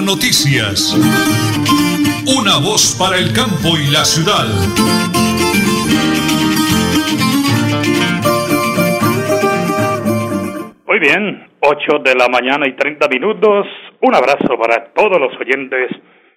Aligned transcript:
noticias. 0.00 0.96
Una 2.26 2.58
voz 2.58 2.96
para 2.98 3.18
el 3.18 3.32
campo 3.32 3.76
y 3.76 3.86
la 3.90 4.04
ciudad. 4.04 4.46
Muy 10.86 10.98
bien, 10.98 11.46
8 11.60 11.98
de 12.04 12.14
la 12.14 12.28
mañana 12.28 12.66
y 12.66 12.72
30 12.72 13.08
minutos. 13.08 13.66
Un 14.00 14.14
abrazo 14.14 14.58
para 14.58 14.92
todos 14.92 15.20
los 15.20 15.36
oyentes 15.38 15.90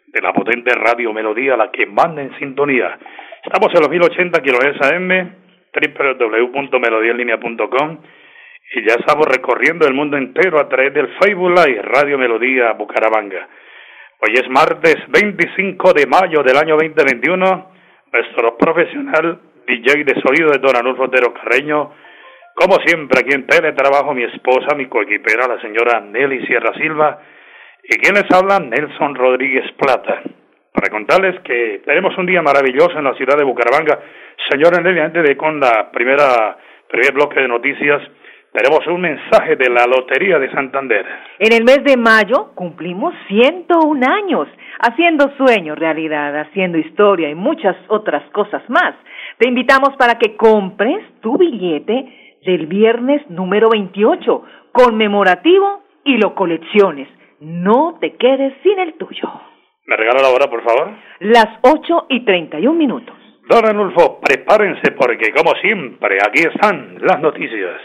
de 0.08 0.22
la 0.22 0.34
potente 0.34 0.74
Radio 0.76 1.14
Melodía, 1.14 1.56
la 1.58 1.72
que 1.72 1.86
manda 1.86 2.22
en 2.22 2.38
sintonía. 2.40 2.98
Estamos 3.44 3.74
en 3.74 3.82
los 3.82 3.90
1080 3.90 4.42
kHz 4.42 4.82
AM, 4.82 5.36
www.melodiaenlinea.com 5.74 7.98
y 8.76 8.82
ya 8.82 8.96
estamos 8.96 9.28
recorriendo 9.28 9.88
el 9.88 9.94
mundo 9.94 10.18
entero 10.18 10.60
a 10.60 10.68
través 10.68 10.94
del 10.94 11.08
Facebook 11.20 11.52
Live 11.52 11.82
Radio 11.84 12.18
Melodía 12.18 12.74
Bucaramanga. 12.74 13.48
Hoy 14.20 14.34
es 14.34 14.50
martes 14.50 14.96
25 15.10 15.94
de 15.94 16.08
mayo 16.08 16.42
del 16.42 16.58
año 16.58 16.76
2021. 16.76 17.72
Nuestro 18.12 18.58
profesional 18.58 19.40
DJ 19.68 20.04
de 20.06 20.20
sonido 20.22 20.50
de 20.50 20.58
Don 20.58 20.76
Anulfo 20.76 21.04
Otero 21.04 21.34
Carreño. 21.36 21.92
Como 22.56 22.78
siempre, 22.84 23.20
aquí 23.20 23.36
en 23.36 23.46
Teletrabajo, 23.46 24.14
mi 24.16 24.24
esposa, 24.24 24.76
mi 24.76 24.88
coequipera, 24.88 25.48
la 25.48 25.62
señora 25.62 26.00
Nelly 26.00 26.46
Sierra 26.48 26.74
Silva 26.74 27.20
y 27.84 27.96
quien 27.98 28.16
les 28.16 28.32
habla, 28.32 28.60
Nelson 28.60 29.14
Rodríguez 29.14 29.72
Plata. 29.74 30.24
Para 30.72 30.90
contarles 30.90 31.40
que 31.42 31.84
tenemos 31.86 32.18
un 32.18 32.26
día 32.26 32.42
maravilloso 32.42 32.98
en 32.98 33.04
la 33.04 33.14
ciudad 33.14 33.38
de 33.38 33.44
Bucaramanga. 33.44 34.00
Señora 34.50 34.82
Nelly, 34.82 35.00
antes 35.00 35.24
de 35.24 35.38
con 35.38 35.60
la 35.60 35.92
primera, 35.92 36.58
primer 36.90 37.14
bloque 37.14 37.40
de 37.40 37.48
noticias, 37.48 38.02
tenemos 38.54 38.86
un 38.88 39.02
mensaje 39.02 39.56
de 39.56 39.70
la 39.70 39.86
Lotería 39.86 40.40
de 40.40 40.52
Santander. 40.52 41.06
En 41.40 41.54
el 41.54 41.64
mes 41.64 41.84
de 41.84 41.98
mayo 41.98 42.52
cumplimos 42.56 43.14
101 43.28 44.06
años, 44.08 44.48
haciendo 44.80 45.32
sueños 45.38 45.78
realidad, 45.78 46.40
haciendo 46.40 46.78
historia 46.78 47.30
y 47.30 47.36
muchas 47.36 47.76
otras 47.88 48.24
cosas 48.32 48.62
más. 48.70 48.94
Te 49.40 49.50
invitamos 49.50 49.96
para 49.98 50.20
que 50.20 50.36
compres 50.36 51.04
tu 51.22 51.38
billete 51.38 52.40
del 52.46 52.68
viernes 52.68 53.28
número 53.30 53.70
28, 53.70 54.44
conmemorativo, 54.72 55.82
y 56.06 56.18
lo 56.18 56.36
colecciones 56.36 57.08
no 57.44 57.98
te 58.00 58.16
quedes 58.16 58.54
sin 58.64 58.80
el 58.80 58.94
tuyo. 58.94 59.30
¿Me 59.86 59.98
regala 59.98 60.22
la 60.22 60.30
hora, 60.30 60.50
por 60.50 60.64
favor? 60.64 60.92
Las 61.20 61.48
8 61.62 62.06
y 62.10 62.24
31 62.24 62.74
minutos. 62.74 63.16
Don 63.48 63.66
Anulfo, 63.68 64.22
prepárense 64.22 64.92
porque, 64.92 65.32
como 65.36 65.54
siempre, 65.56 66.18
aquí 66.26 66.44
están 66.44 66.98
las 67.02 67.20
noticias. 67.20 67.82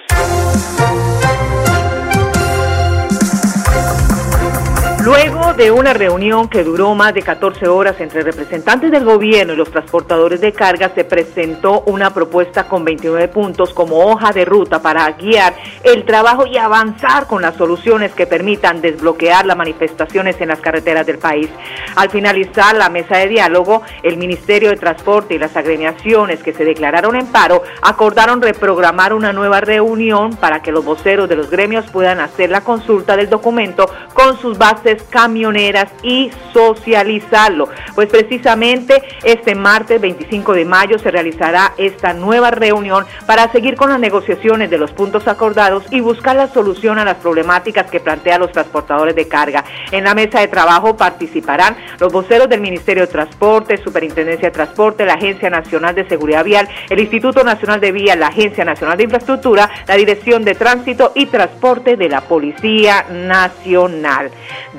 Luego 5.09 5.55
de 5.55 5.70
una 5.70 5.95
reunión 5.95 6.51
que 6.51 6.62
duró 6.62 6.95
más 6.95 7.14
de 7.14 7.23
14 7.23 7.67
horas 7.67 7.98
entre 7.98 8.20
representantes 8.20 8.91
del 8.91 9.06
gobierno 9.06 9.55
y 9.55 9.56
los 9.56 9.70
transportadores 9.70 10.39
de 10.42 10.53
carga, 10.53 10.91
se 10.95 11.03
presentó 11.03 11.81
una 11.87 12.12
propuesta 12.12 12.69
con 12.69 12.84
29 12.84 13.29
puntos 13.29 13.73
como 13.73 14.05
hoja 14.05 14.33
de 14.33 14.45
ruta 14.45 14.83
para 14.83 15.11
guiar 15.12 15.55
el 15.83 16.05
trabajo 16.05 16.45
y 16.47 16.59
avanzar 16.59 17.27
con 17.27 17.41
las 17.41 17.56
soluciones 17.56 18.12
que 18.12 18.27
permitan 18.27 18.83
desbloquear 18.83 19.47
las 19.47 19.56
manifestaciones 19.56 20.39
en 20.42 20.48
las 20.48 20.61
carreteras 20.61 21.06
del 21.06 21.17
país. 21.17 21.48
Al 21.97 22.11
finalizar 22.11 22.77
la 22.77 22.91
mesa 22.91 23.17
de 23.17 23.29
diálogo, 23.29 23.81
el 24.03 24.19
Ministerio 24.19 24.69
de 24.69 24.77
Transporte 24.77 25.36
y 25.36 25.39
las 25.39 25.56
agremiaciones 25.56 26.42
que 26.42 26.53
se 26.53 26.67
declararon 26.67 27.17
en 27.17 27.29
paro 27.29 27.62
acordaron 27.81 28.42
reprogramar 28.42 29.14
una 29.14 29.33
nueva 29.33 29.62
reunión 29.62 30.36
para 30.36 30.61
que 30.61 30.70
los 30.70 30.84
voceros 30.84 31.31
de 31.31 31.36
los 31.36 31.48
gremios 31.48 31.86
puedan 31.91 32.20
hacer 32.20 32.51
la 32.51 32.61
consulta 32.61 33.17
del 33.17 33.31
documento 33.31 33.91
con 34.12 34.39
sus 34.39 34.59
bases 34.59 34.98
camioneras 35.03 35.91
y 36.03 36.31
socializarlo. 36.53 37.69
Pues 37.95 38.09
precisamente 38.09 39.03
este 39.25 39.55
martes 39.55 40.01
25 40.01 40.53
de 40.55 40.64
mayo 40.64 40.98
se 40.98 41.11
realizará 41.11 41.73
esta 41.77 42.13
nueva 42.13 42.51
reunión 42.51 43.07
para 43.27 43.51
seguir 43.53 43.77
con 43.77 43.91
las 43.91 44.01
negociaciones 44.01 44.70
de 44.70 44.79
los 44.79 44.92
puntos 44.92 45.29
acordados 45.29 45.85
y 45.91 46.01
buscar 46.01 46.37
la 46.37 46.48
solución 46.48 46.98
a 46.98 47.05
las 47.05 47.17
problemáticas 47.17 47.91
que 47.91 48.01
plantean 48.01 48.41
los 48.41 48.53
transportadores 48.53 49.14
de 49.14 49.29
carga. 49.29 49.64
En 49.92 50.05
la 50.05 50.14
mesa 50.14 50.41
de 50.41 50.48
trabajo 50.48 50.97
participarán 50.97 51.77
los 51.98 52.13
voceros 52.13 52.48
del 52.48 52.61
Ministerio 52.61 53.07
de 53.07 53.13
Transporte, 53.13 53.77
Superintendencia 53.77 54.48
de 54.48 54.55
Transporte, 54.55 55.05
la 55.05 55.14
Agencia 55.14 55.51
Nacional 55.51 55.95
de 55.95 56.08
Seguridad 56.08 56.45
Vial, 56.45 56.69
el 56.89 57.01
Instituto 57.01 57.42
Nacional 57.45 57.81
de 57.81 57.92
Vía, 57.92 58.17
la 58.17 58.29
Agencia 58.29 58.64
Nacional 58.64 58.97
de 58.97 59.05
Infraestructura, 59.05 59.70
la 59.87 59.95
Dirección 59.97 60.45
de 60.45 60.55
Tránsito 60.55 61.13
y 61.14 61.27
Transporte 61.27 61.97
de 61.97 62.08
la 62.08 62.20
Policía 62.23 63.07
Nacional 63.11 64.31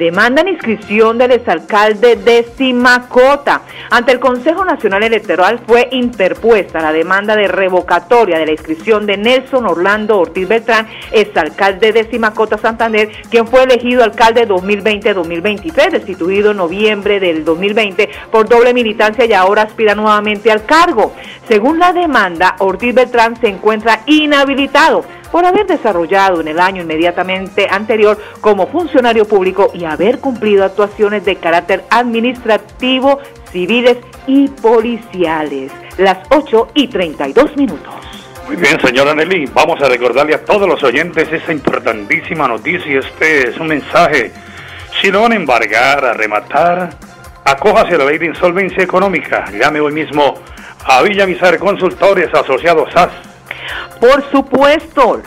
demandan 0.10 0.48
inscripción 0.48 1.20
del 1.20 1.34
exalcalde 1.34 2.16
de 2.16 2.44
Simacota. 2.58 3.62
Ante 3.92 4.12
el 4.12 4.20
Consejo 4.20 4.66
Nacional 4.66 5.04
Electoral 5.04 5.60
fue 5.68 5.88
interpuesta 5.92 6.82
la 6.82 6.92
demanda 6.92 7.36
de 7.36 7.48
revocatoria 7.48 8.40
de 8.40 8.48
la 8.48 8.52
inscripción 8.52 9.06
de 9.06 9.18
Nelson 9.18 9.68
Orlando 9.68 10.18
Ortiz 10.18 10.48
Beltrán, 10.48 10.88
exalcalde 11.12 11.92
de 11.92 12.10
Simacota, 12.10 12.58
Santander, 12.58 13.12
quien 13.30 13.46
fue 13.46 13.62
elegido 13.62 14.04
alcalde 14.04 14.48
2020-2023, 14.48 15.92
destituido 15.92 16.52
en 16.52 16.58
noviembre 16.58 17.20
del 17.20 17.46
2020 17.46 18.10
por 18.32 18.50
doble 18.50 18.74
militancia 18.74 19.26
y 19.26 19.34
ahora 19.34 19.62
aspira 19.62 19.94
nuevamente 19.94 20.52
al 20.52 20.66
cargo. 20.66 21.14
Según 21.50 21.80
la 21.80 21.94
demanda, 21.94 22.56
Ortiz 22.60 22.94
Beltrán 22.94 23.36
se 23.42 23.48
encuentra 23.48 24.02
inhabilitado 24.06 25.04
por 25.32 25.46
haber 25.46 25.66
desarrollado 25.66 26.42
en 26.42 26.48
el 26.48 26.60
año 26.60 26.84
inmediatamente 26.84 27.68
anterior 27.68 28.20
como 28.40 28.68
funcionario 28.68 29.26
público 29.26 29.72
y 29.74 29.86
haber 29.86 30.20
cumplido 30.20 30.64
actuaciones 30.64 31.26
de 31.26 31.38
carácter 31.38 31.86
administrativo, 31.90 33.20
civiles 33.52 33.98
y 34.28 34.48
policiales. 34.48 35.72
Las 35.98 36.20
8 36.30 36.68
y 36.76 36.88
32 36.88 37.58
minutos. 37.58 37.96
Muy 38.46 38.56
bien, 38.56 38.80
señora 38.80 39.16
Nelly, 39.16 39.50
vamos 39.52 39.82
a 39.82 39.90
recordarle 39.90 40.36
a 40.36 40.46
todos 40.46 40.68
los 40.68 40.84
oyentes 40.84 41.34
esta 41.34 41.52
importantísima 41.52 42.48
noticia. 42.48 43.00
Este 43.00 43.50
es 43.50 43.58
un 43.58 43.70
mensaje. 43.70 44.32
Si 45.02 45.10
lo 45.10 45.24
van 45.24 45.32
a 45.32 45.36
embargar, 45.36 46.06
a 46.06 46.14
rematar, 46.14 46.92
acójase 47.44 47.96
a 47.96 47.98
la 47.98 48.06
ley 48.06 48.20
de 48.20 48.28
insolvencia 48.28 48.84
económica. 48.84 49.46
Llame 49.52 49.80
hoy 49.80 49.94
mismo 49.94 50.36
a 50.86 51.02
Villa 51.02 51.26
Villamizar 51.26 51.60
Consultores 51.60 52.34
Asociados 52.34 52.90
SAS 52.94 53.12
por 54.00 54.24
supuesto, 54.32 55.22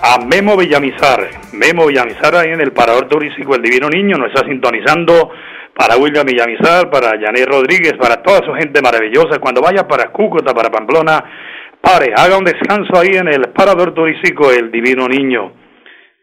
a 0.02 0.18
Memo 0.24 0.56
Villamizar. 0.56 1.28
Memo 1.52 1.86
Villamizar 1.86 2.34
ahí 2.34 2.50
en 2.50 2.60
el 2.62 2.72
parador 2.72 3.08
turístico 3.08 3.54
El 3.54 3.62
Divino 3.62 3.88
Niño 3.90 4.16
nos 4.16 4.28
está 4.28 4.46
sintonizando 4.46 5.30
para 5.76 5.96
William 5.96 6.24
Villamizar, 6.24 6.88
para 6.88 7.18
Janet 7.20 7.46
Rodríguez, 7.46 7.94
para 7.98 8.22
toda 8.22 8.40
su 8.44 8.54
gente 8.54 8.80
maravillosa. 8.80 9.38
Cuando 9.38 9.60
vaya 9.60 9.86
para 9.86 10.10
Cúcuta, 10.12 10.54
para 10.54 10.70
Pamplona, 10.70 11.22
pare, 11.80 12.14
haga 12.16 12.38
un 12.38 12.44
descanso 12.44 12.98
ahí 12.98 13.16
en 13.16 13.28
el 13.28 13.50
parador 13.50 13.92
turístico 13.92 14.50
El 14.50 14.70
Divino 14.70 15.06
Niño. 15.06 15.52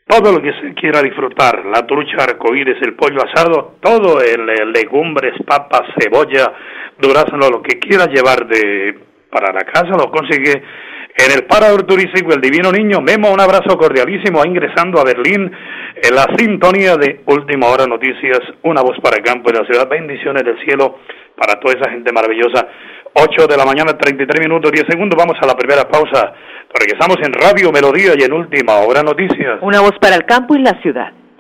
Todo 0.07 0.31
lo 0.31 0.41
que 0.41 0.51
se 0.61 0.73
quiera 0.73 1.01
disfrutar, 1.01 1.63
la 1.65 1.85
trucha 1.85 2.23
arcoíris, 2.23 2.81
el 2.81 2.95
pollo 2.95 3.19
asado, 3.23 3.75
todo 3.81 4.19
el, 4.19 4.73
legumbres, 4.73 5.35
papas, 5.45 5.83
cebolla, 5.99 6.51
durazno, 6.97 7.49
lo 7.49 7.61
que 7.61 7.79
quiera 7.79 8.07
llevar 8.07 8.47
de 8.47 9.10
para 9.31 9.53
la 9.53 9.61
casa 9.61 9.91
lo 9.97 10.11
consigue 10.11 10.51
en 10.51 11.31
el 11.31 11.45
Parador 11.45 11.83
Turístico 11.83 12.33
El 12.33 12.41
Divino 12.41 12.71
Niño. 12.71 13.01
Memo, 13.01 13.31
un 13.31 13.39
abrazo 13.39 13.77
cordialísimo, 13.77 14.43
ingresando 14.45 14.99
a 14.99 15.03
Berlín 15.03 15.51
en 15.95 16.15
la 16.15 16.27
sintonía 16.37 16.95
de 16.97 17.21
Última 17.25 17.67
Hora 17.67 17.85
Noticias, 17.87 18.39
una 18.63 18.81
voz 18.81 18.99
para 19.01 19.17
el 19.17 19.23
campo 19.23 19.49
y 19.49 19.53
la 19.53 19.65
ciudad. 19.65 19.87
Bendiciones 19.89 20.43
del 20.43 20.59
cielo 20.63 20.99
para 21.35 21.59
toda 21.59 21.73
esa 21.79 21.89
gente 21.91 22.11
maravillosa. 22.11 22.67
8 23.13 23.47
de 23.47 23.57
la 23.57 23.65
mañana, 23.65 23.97
33 23.97 24.39
minutos, 24.39 24.71
10 24.71 24.85
segundos. 24.89 25.17
Vamos 25.17 25.37
a 25.41 25.45
la 25.45 25.55
primera 25.55 25.83
pausa. 25.87 26.33
Regresamos 26.73 27.17
en 27.25 27.33
Radio 27.33 27.71
Melodía 27.71 28.13
y 28.17 28.23
en 28.23 28.31
Última 28.31 28.77
Hora 28.77 29.03
Noticias. 29.03 29.59
Una 29.61 29.81
voz 29.81 29.97
para 29.99 30.15
el 30.15 30.25
campo 30.25 30.55
y 30.55 30.59
la 30.61 30.79
ciudad. 30.81 31.11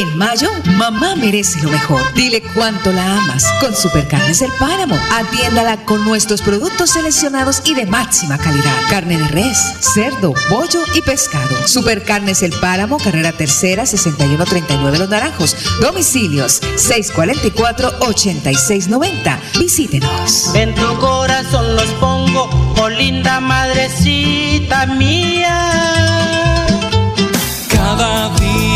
En 0.00 0.16
mayo, 0.16 0.48
mamá 0.78 1.14
merece 1.14 1.60
lo 1.60 1.68
mejor. 1.68 2.00
Dile 2.14 2.40
cuánto 2.54 2.90
la 2.90 3.18
amas 3.18 3.44
con 3.60 3.76
Supercarnes 3.76 4.40
El 4.40 4.50
Páramo. 4.58 4.98
Atiéndala 5.12 5.84
con 5.84 6.06
nuestros 6.06 6.40
productos 6.40 6.88
seleccionados 6.88 7.60
y 7.66 7.74
de 7.74 7.84
máxima 7.84 8.38
calidad. 8.38 8.74
Carne 8.88 9.18
de 9.18 9.28
res, 9.28 9.58
cerdo, 9.94 10.32
pollo 10.48 10.80
y 10.94 11.02
pescado. 11.02 11.54
Supercarnes 11.68 12.42
El 12.42 12.52
Páramo, 12.52 12.96
carrera 12.96 13.32
tercera, 13.32 13.84
6139 13.84 14.98
Los 14.98 15.10
Naranjos. 15.10 15.54
Domicilios 15.82 16.62
644-8690. 16.62 19.38
Visítenos. 19.58 20.54
En 20.54 20.74
tu 20.74 20.98
corazón 20.98 21.76
los 21.76 21.90
pongo, 22.00 22.48
oh 22.78 22.88
linda 22.88 23.38
madrecita 23.40 24.86
mía. 24.86 26.19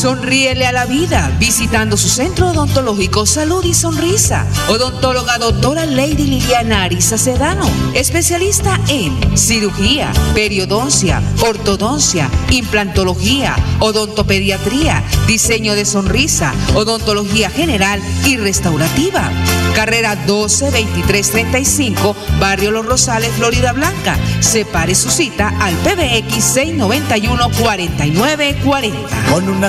Sonríele 0.00 0.64
a 0.64 0.72
la 0.72 0.86
vida 0.86 1.30
visitando 1.38 1.98
su 1.98 2.08
centro 2.08 2.52
odontológico 2.52 3.26
Salud 3.26 3.62
y 3.66 3.74
Sonrisa. 3.74 4.46
Odontóloga 4.70 5.36
doctora 5.36 5.84
Lady 5.84 6.24
Liliana 6.24 6.84
Arisa 6.84 7.18
Sedano, 7.18 7.68
especialista 7.92 8.80
en 8.88 9.36
cirugía, 9.36 10.10
periodoncia, 10.32 11.20
ortodoncia, 11.46 12.30
implantología, 12.50 13.54
odontopediatría, 13.80 15.04
diseño 15.26 15.74
de 15.74 15.84
sonrisa, 15.84 16.54
odontología 16.74 17.50
general 17.50 18.00
y 18.24 18.38
restaurativa. 18.38 19.30
Carrera 19.74 20.16
12 20.16 20.70
23 20.70 21.30
35, 21.30 22.16
Barrio 22.40 22.70
Los 22.70 22.86
Rosales, 22.86 23.30
Florida 23.32 23.72
Blanca. 23.72 24.16
Separe 24.40 24.94
su 24.94 25.10
cita 25.10 25.54
al 25.60 25.74
PBX 25.74 26.42
691 26.42 27.50
4940. 27.60 29.30
Con 29.30 29.48
una 29.48 29.68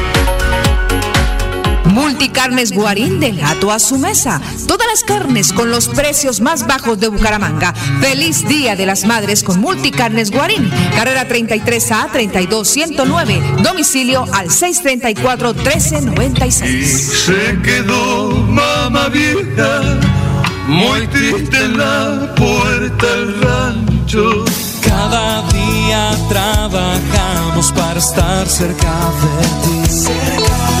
Multicarnes 2.21 2.71
Guarín 2.71 3.19
del 3.19 3.39
gato 3.39 3.71
a 3.71 3.79
su 3.79 3.97
mesa. 3.97 4.39
Todas 4.67 4.85
las 4.85 5.03
carnes 5.03 5.51
con 5.51 5.71
los 5.71 5.87
precios 5.87 6.39
más 6.39 6.67
bajos 6.67 6.99
de 6.99 7.07
Bucaramanga. 7.07 7.73
Feliz 7.99 8.47
Día 8.47 8.75
de 8.75 8.85
las 8.85 9.05
Madres 9.05 9.41
con 9.41 9.59
Multicarnes 9.59 10.29
Guarín. 10.29 10.69
Carrera 10.93 11.27
33A 11.27 12.11
32109. 12.11 13.63
Domicilio 13.63 14.27
al 14.33 14.51
634 14.51 15.55
1396. 15.55 17.23
Se 17.25 17.59
quedó 17.63 18.29
mamá 18.29 19.07
vieja, 19.07 19.81
muy 20.67 21.07
triste 21.07 21.57
en 21.57 21.75
la 21.75 22.35
puerta 22.35 23.15
del 23.15 23.41
rancho. 23.41 24.45
Cada 24.83 25.41
día 25.49 26.11
trabajamos 26.29 27.71
para 27.71 27.97
estar 27.97 28.47
cerca 28.47 28.93
de 29.23 29.47
ti. 29.65 30.80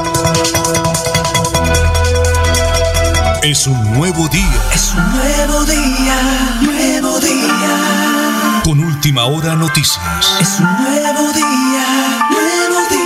Es 3.43 3.65
un 3.65 3.93
nuevo 3.93 4.27
día. 4.27 4.61
Es 4.71 4.93
un 4.95 5.11
nuevo 5.13 5.65
día, 5.65 6.15
nuevo 6.61 7.19
día. 7.19 8.61
Con 8.63 8.79
última 8.83 9.23
hora 9.25 9.55
noticias. 9.55 10.37
Es 10.39 10.59
un 10.59 10.65
nuevo 10.65 11.33
día, 11.33 12.19
nuevo 12.29 12.87
día. 12.91 13.01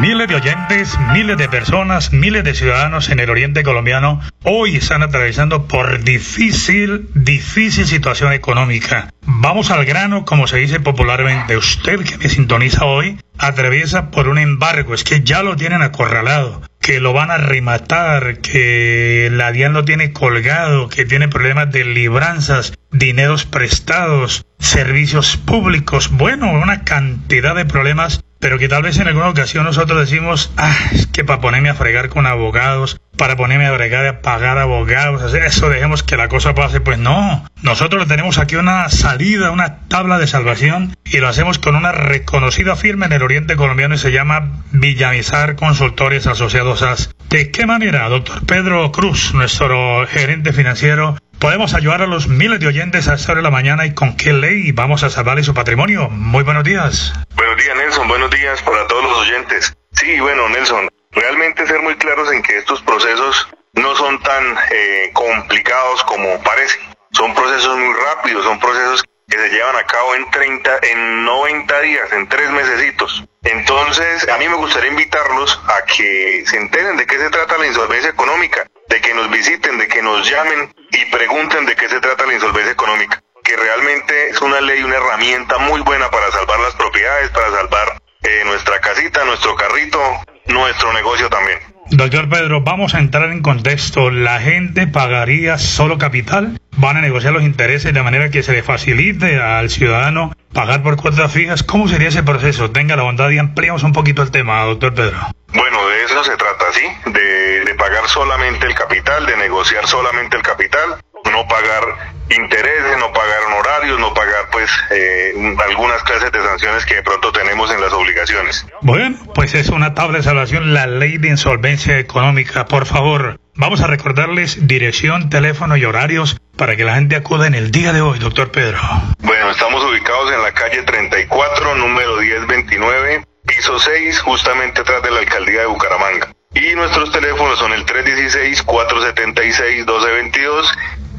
Miles 0.00 0.28
de 0.28 0.34
oyentes, 0.34 0.98
miles 1.14 1.38
de 1.38 1.48
personas, 1.48 2.12
miles 2.12 2.44
de 2.44 2.54
ciudadanos 2.54 3.08
en 3.08 3.20
el 3.20 3.30
oriente 3.30 3.62
colombiano 3.62 4.20
hoy 4.44 4.76
están 4.76 5.02
atravesando 5.02 5.66
por 5.66 6.04
difícil, 6.04 7.08
difícil 7.14 7.86
situación 7.86 8.34
económica. 8.34 9.08
Vamos 9.22 9.70
al 9.70 9.86
grano, 9.86 10.26
como 10.26 10.46
se 10.46 10.58
dice 10.58 10.78
popularmente. 10.78 11.56
Usted 11.56 12.00
que 12.00 12.18
me 12.18 12.28
sintoniza 12.28 12.84
hoy 12.84 13.18
atraviesa 13.38 14.10
por 14.10 14.28
un 14.28 14.38
embargo, 14.38 14.94
es 14.94 15.04
que 15.04 15.22
ya 15.22 15.42
lo 15.42 15.56
tienen 15.56 15.82
acorralado, 15.82 16.62
que 16.82 17.00
lo 17.00 17.12
van 17.12 17.30
a 17.30 17.38
rematar, 17.38 18.38
que 18.38 19.30
la 19.32 19.52
DIAN 19.52 19.72
lo 19.72 19.84
tiene 19.84 20.12
colgado, 20.12 20.88
que 20.88 21.04
tiene 21.04 21.28
problemas 21.28 21.70
de 21.70 21.84
libranzas, 21.84 22.74
dineros 22.90 23.46
prestados, 23.46 24.44
servicios 24.58 25.36
públicos, 25.36 26.10
bueno, 26.10 26.52
una 26.52 26.82
cantidad 26.82 27.54
de 27.54 27.64
problemas 27.64 28.24
pero 28.42 28.58
que 28.58 28.68
tal 28.68 28.82
vez 28.82 28.98
en 28.98 29.06
alguna 29.06 29.28
ocasión 29.28 29.62
nosotros 29.62 30.00
decimos, 30.00 30.52
ah, 30.56 30.74
es 30.90 31.06
que 31.06 31.22
para 31.22 31.40
ponerme 31.40 31.68
a 31.68 31.74
fregar 31.74 32.08
con 32.08 32.26
abogados, 32.26 33.00
para 33.16 33.36
ponerme 33.36 33.68
a 33.68 33.74
fregar 33.76 34.04
a 34.04 34.20
pagar 34.20 34.58
abogados, 34.58 35.22
hacer 35.22 35.44
eso, 35.44 35.68
dejemos 35.68 36.02
que 36.02 36.16
la 36.16 36.26
cosa 36.26 36.52
pase. 36.52 36.80
Pues 36.80 36.98
no, 36.98 37.46
nosotros 37.62 38.08
tenemos 38.08 38.38
aquí 38.38 38.56
una 38.56 38.88
salida, 38.88 39.52
una 39.52 39.86
tabla 39.86 40.18
de 40.18 40.26
salvación 40.26 40.96
y 41.04 41.18
lo 41.18 41.28
hacemos 41.28 41.60
con 41.60 41.76
una 41.76 41.92
reconocida 41.92 42.74
firma 42.74 43.06
en 43.06 43.12
el 43.12 43.22
oriente 43.22 43.54
colombiano 43.54 43.94
y 43.94 43.98
se 43.98 44.10
llama 44.10 44.64
Villamizar 44.72 45.54
Consultores 45.54 46.26
Asociados 46.26 46.82
AS. 46.82 47.14
¿De 47.30 47.52
qué 47.52 47.64
manera, 47.64 48.08
doctor 48.08 48.44
Pedro 48.44 48.90
Cruz, 48.90 49.34
nuestro 49.34 50.04
gerente 50.08 50.52
financiero, 50.52 51.16
podemos 51.42 51.74
ayudar 51.74 52.02
a 52.02 52.06
los 52.06 52.28
miles 52.28 52.60
de 52.60 52.68
oyentes 52.68 53.08
a 53.08 53.14
esta 53.14 53.32
hora 53.32 53.40
de 53.40 53.42
la 53.42 53.50
mañana 53.50 53.84
y 53.84 53.94
con 53.94 54.16
qué 54.16 54.32
ley 54.32 54.70
vamos 54.70 55.02
a 55.02 55.10
salvarle 55.10 55.42
su 55.42 55.52
patrimonio? 55.52 56.08
Muy 56.08 56.44
buenos 56.44 56.62
días. 56.62 57.12
Buenos 57.34 57.56
días, 57.56 57.76
Nelson. 57.76 58.06
Buenos 58.06 58.30
días 58.30 58.62
para 58.62 58.86
todos 58.86 59.02
los 59.02 59.18
oyentes. 59.18 59.76
Sí, 59.90 60.20
bueno, 60.20 60.48
Nelson, 60.50 60.88
realmente 61.10 61.66
ser 61.66 61.82
muy 61.82 61.96
claros 61.96 62.32
en 62.32 62.42
que 62.42 62.58
estos 62.58 62.80
procesos 62.82 63.48
no 63.72 63.92
son 63.96 64.22
tan 64.22 64.56
eh, 64.70 65.10
complicados 65.12 66.04
como 66.04 66.40
parece. 66.44 66.78
Son 67.10 67.34
procesos 67.34 67.76
muy 67.76 67.92
rápidos, 67.92 68.44
son 68.44 68.60
procesos 68.60 69.04
que 69.28 69.36
se 69.36 69.48
llevan 69.48 69.74
a 69.74 69.84
cabo 69.84 70.14
en 70.14 70.30
30, 70.30 70.70
en 70.92 71.24
90 71.24 71.80
días, 71.80 72.12
en 72.12 72.28
tres 72.28 72.50
mesecitos. 72.52 73.24
Entonces, 73.42 74.28
a 74.28 74.38
mí 74.38 74.48
me 74.48 74.54
gustaría 74.54 74.92
invitarlos 74.92 75.60
a 75.66 75.84
que 75.86 76.44
se 76.46 76.56
enteren 76.56 76.96
de 76.96 77.04
qué 77.04 77.18
se 77.18 77.30
trata 77.30 77.58
la 77.58 77.66
insolvencia 77.66 78.10
económica, 78.10 78.64
de 78.88 79.00
que 79.00 79.14
nos 79.14 79.30
visiten, 79.30 79.78
de 79.78 79.88
que 79.88 80.02
nos 80.02 80.28
llamen 80.28 80.74
y 80.90 81.04
pregunten 81.06 81.66
de 81.66 81.76
qué 81.76 81.88
se 81.88 82.00
trata 82.00 82.26
la 82.26 82.34
insolvencia 82.34 82.72
económica, 82.72 83.22
que 83.42 83.56
realmente 83.56 84.30
es 84.30 84.40
una 84.40 84.60
ley, 84.60 84.82
una 84.82 84.96
herramienta 84.96 85.58
muy 85.58 85.80
buena 85.82 86.10
para 86.10 86.30
salvar 86.30 86.58
las 86.60 86.74
propiedades, 86.74 87.30
para 87.30 87.50
salvar 87.50 88.02
eh, 88.22 88.42
nuestra 88.44 88.80
casita, 88.80 89.24
nuestro 89.24 89.54
carrito, 89.56 90.00
nuestro 90.46 90.92
negocio 90.92 91.28
también. 91.28 91.58
Doctor 91.90 92.28
Pedro, 92.28 92.62
vamos 92.62 92.94
a 92.94 93.00
entrar 93.00 93.30
en 93.30 93.42
contexto. 93.42 94.10
¿La 94.10 94.40
gente 94.40 94.86
pagaría 94.86 95.58
solo 95.58 95.98
capital? 95.98 96.58
¿Van 96.76 96.96
a 96.96 97.00
negociar 97.02 97.32
los 97.34 97.42
intereses 97.42 97.92
de 97.92 98.02
manera 98.02 98.30
que 98.30 98.42
se 98.42 98.52
le 98.52 98.62
facilite 98.62 99.40
al 99.40 99.68
ciudadano 99.68 100.32
pagar 100.54 100.82
por 100.82 100.96
cuotas 100.96 101.30
fijas? 101.30 101.62
¿Cómo 101.62 101.88
sería 101.88 102.08
ese 102.08 102.22
proceso? 102.22 102.70
Tenga 102.70 102.96
la 102.96 103.02
bondad 103.02 103.28
y 103.30 103.38
ampliamos 103.38 103.82
un 103.82 103.92
poquito 103.92 104.22
el 104.22 104.30
tema, 104.30 104.62
doctor 104.62 104.94
Pedro. 104.94 105.18
Bueno, 105.52 105.86
de 105.88 106.04
eso 106.04 106.24
se 106.24 106.36
trata, 106.36 106.64
¿sí? 106.72 107.10
De, 107.10 107.64
de 107.64 107.74
pagar 107.74 108.08
solamente 108.08 108.66
el 108.66 108.74
capital, 108.74 109.26
de 109.26 109.36
negociar 109.36 109.86
solamente 109.86 110.36
el 110.36 110.42
capital 110.42 110.96
no 111.30 111.46
pagar 111.46 112.12
intereses, 112.30 112.98
no 112.98 113.12
pagar 113.12 113.42
honorarios, 113.48 114.00
no 114.00 114.14
pagar 114.14 114.48
pues 114.50 114.70
eh, 114.90 115.34
algunas 115.68 116.02
clases 116.04 116.32
de 116.32 116.40
sanciones 116.40 116.86
que 116.86 116.96
de 116.96 117.02
pronto 117.02 117.32
tenemos 117.32 117.70
en 117.70 117.80
las 117.80 117.92
obligaciones. 117.92 118.66
Bueno, 118.80 119.16
pues 119.34 119.54
es 119.54 119.68
una 119.68 119.94
tabla 119.94 120.18
de 120.18 120.24
salvación, 120.24 120.74
la 120.74 120.86
ley 120.86 121.18
de 121.18 121.28
insolvencia 121.28 121.98
económica. 121.98 122.66
Por 122.66 122.86
favor, 122.86 123.38
vamos 123.54 123.80
a 123.80 123.86
recordarles 123.86 124.66
dirección, 124.66 125.30
teléfono 125.30 125.76
y 125.76 125.84
horarios 125.84 126.40
para 126.56 126.76
que 126.76 126.84
la 126.84 126.94
gente 126.94 127.16
acuda 127.16 127.46
en 127.46 127.54
el 127.54 127.70
día 127.70 127.92
de 127.92 128.00
hoy, 128.00 128.18
doctor 128.18 128.50
Pedro. 128.50 128.78
Bueno, 129.18 129.50
estamos 129.50 129.84
ubicados 129.84 130.32
en 130.32 130.42
la 130.42 130.52
calle 130.52 130.82
34, 130.82 131.74
número 131.76 132.16
1029, 132.16 133.24
piso 133.46 133.78
6, 133.78 134.20
justamente 134.20 134.80
atrás 134.80 135.02
de 135.02 135.10
la 135.10 135.20
alcaldía 135.20 135.60
de 135.60 135.66
Bucaramanga. 135.66 136.32
Y 136.54 136.74
nuestros 136.74 137.10
teléfonos 137.10 137.58
son 137.58 137.72
el 137.72 137.86
316-476-1222 137.86 140.66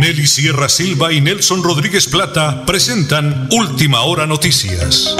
Nelly 0.00 0.26
Sierra 0.26 0.68
Silva 0.68 1.12
y 1.12 1.20
Nelson 1.20 1.62
Rodríguez 1.62 2.08
Plata 2.08 2.64
presentan 2.66 3.46
Última 3.52 4.00
Hora 4.00 4.26
Noticias. 4.26 5.16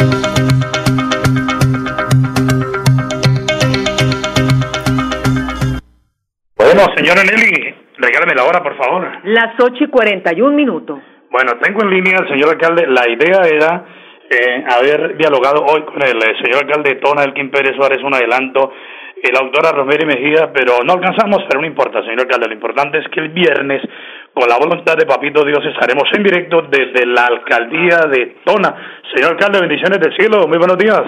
Bueno, 6.82 6.96
señora 6.96 7.22
Nelly, 7.22 7.74
regálame 7.96 8.34
la 8.34 8.42
hora, 8.42 8.60
por 8.60 8.76
favor. 8.76 9.06
Las 9.22 9.54
8 9.56 9.84
y 9.84 9.86
41 9.86 10.56
minutos. 10.56 10.98
Bueno, 11.30 11.52
tengo 11.62 11.80
en 11.84 11.90
línea 11.90 12.16
al 12.18 12.26
señor 12.26 12.50
alcalde. 12.50 12.88
La 12.88 13.08
idea 13.08 13.42
era 13.46 13.84
eh, 14.28 14.64
haber 14.68 15.16
dialogado 15.16 15.64
hoy 15.64 15.82
con 15.82 16.02
el 16.02 16.16
eh, 16.16 16.34
señor 16.42 16.64
alcalde 16.64 16.96
Tona 16.96 17.22
Elkin 17.22 17.52
Pérez 17.52 17.76
Suárez, 17.76 18.02
un 18.02 18.12
adelanto, 18.12 18.72
y 19.22 19.30
la 19.30 19.42
doctora 19.42 19.70
Romero 19.70 20.08
Mejía, 20.08 20.50
pero 20.52 20.82
no 20.84 20.94
alcanzamos, 20.94 21.44
pero 21.48 21.60
no 21.60 21.68
importa, 21.68 22.02
señor 22.02 22.22
alcalde. 22.22 22.48
Lo 22.48 22.54
importante 22.54 22.98
es 22.98 23.08
que 23.14 23.20
el 23.20 23.28
viernes, 23.28 23.80
con 24.34 24.48
la 24.48 24.58
voluntad 24.58 24.96
de 24.96 25.06
Papito 25.06 25.44
Dios, 25.44 25.64
estaremos 25.64 26.10
en 26.16 26.24
directo 26.24 26.62
desde 26.62 27.06
la 27.06 27.26
alcaldía 27.26 28.10
de 28.10 28.38
Tona. 28.44 28.74
Señor 29.14 29.38
alcalde, 29.38 29.60
bendiciones 29.60 30.00
del 30.00 30.16
cielo. 30.16 30.48
Muy 30.48 30.58
buenos 30.58 30.78
días. 30.78 31.02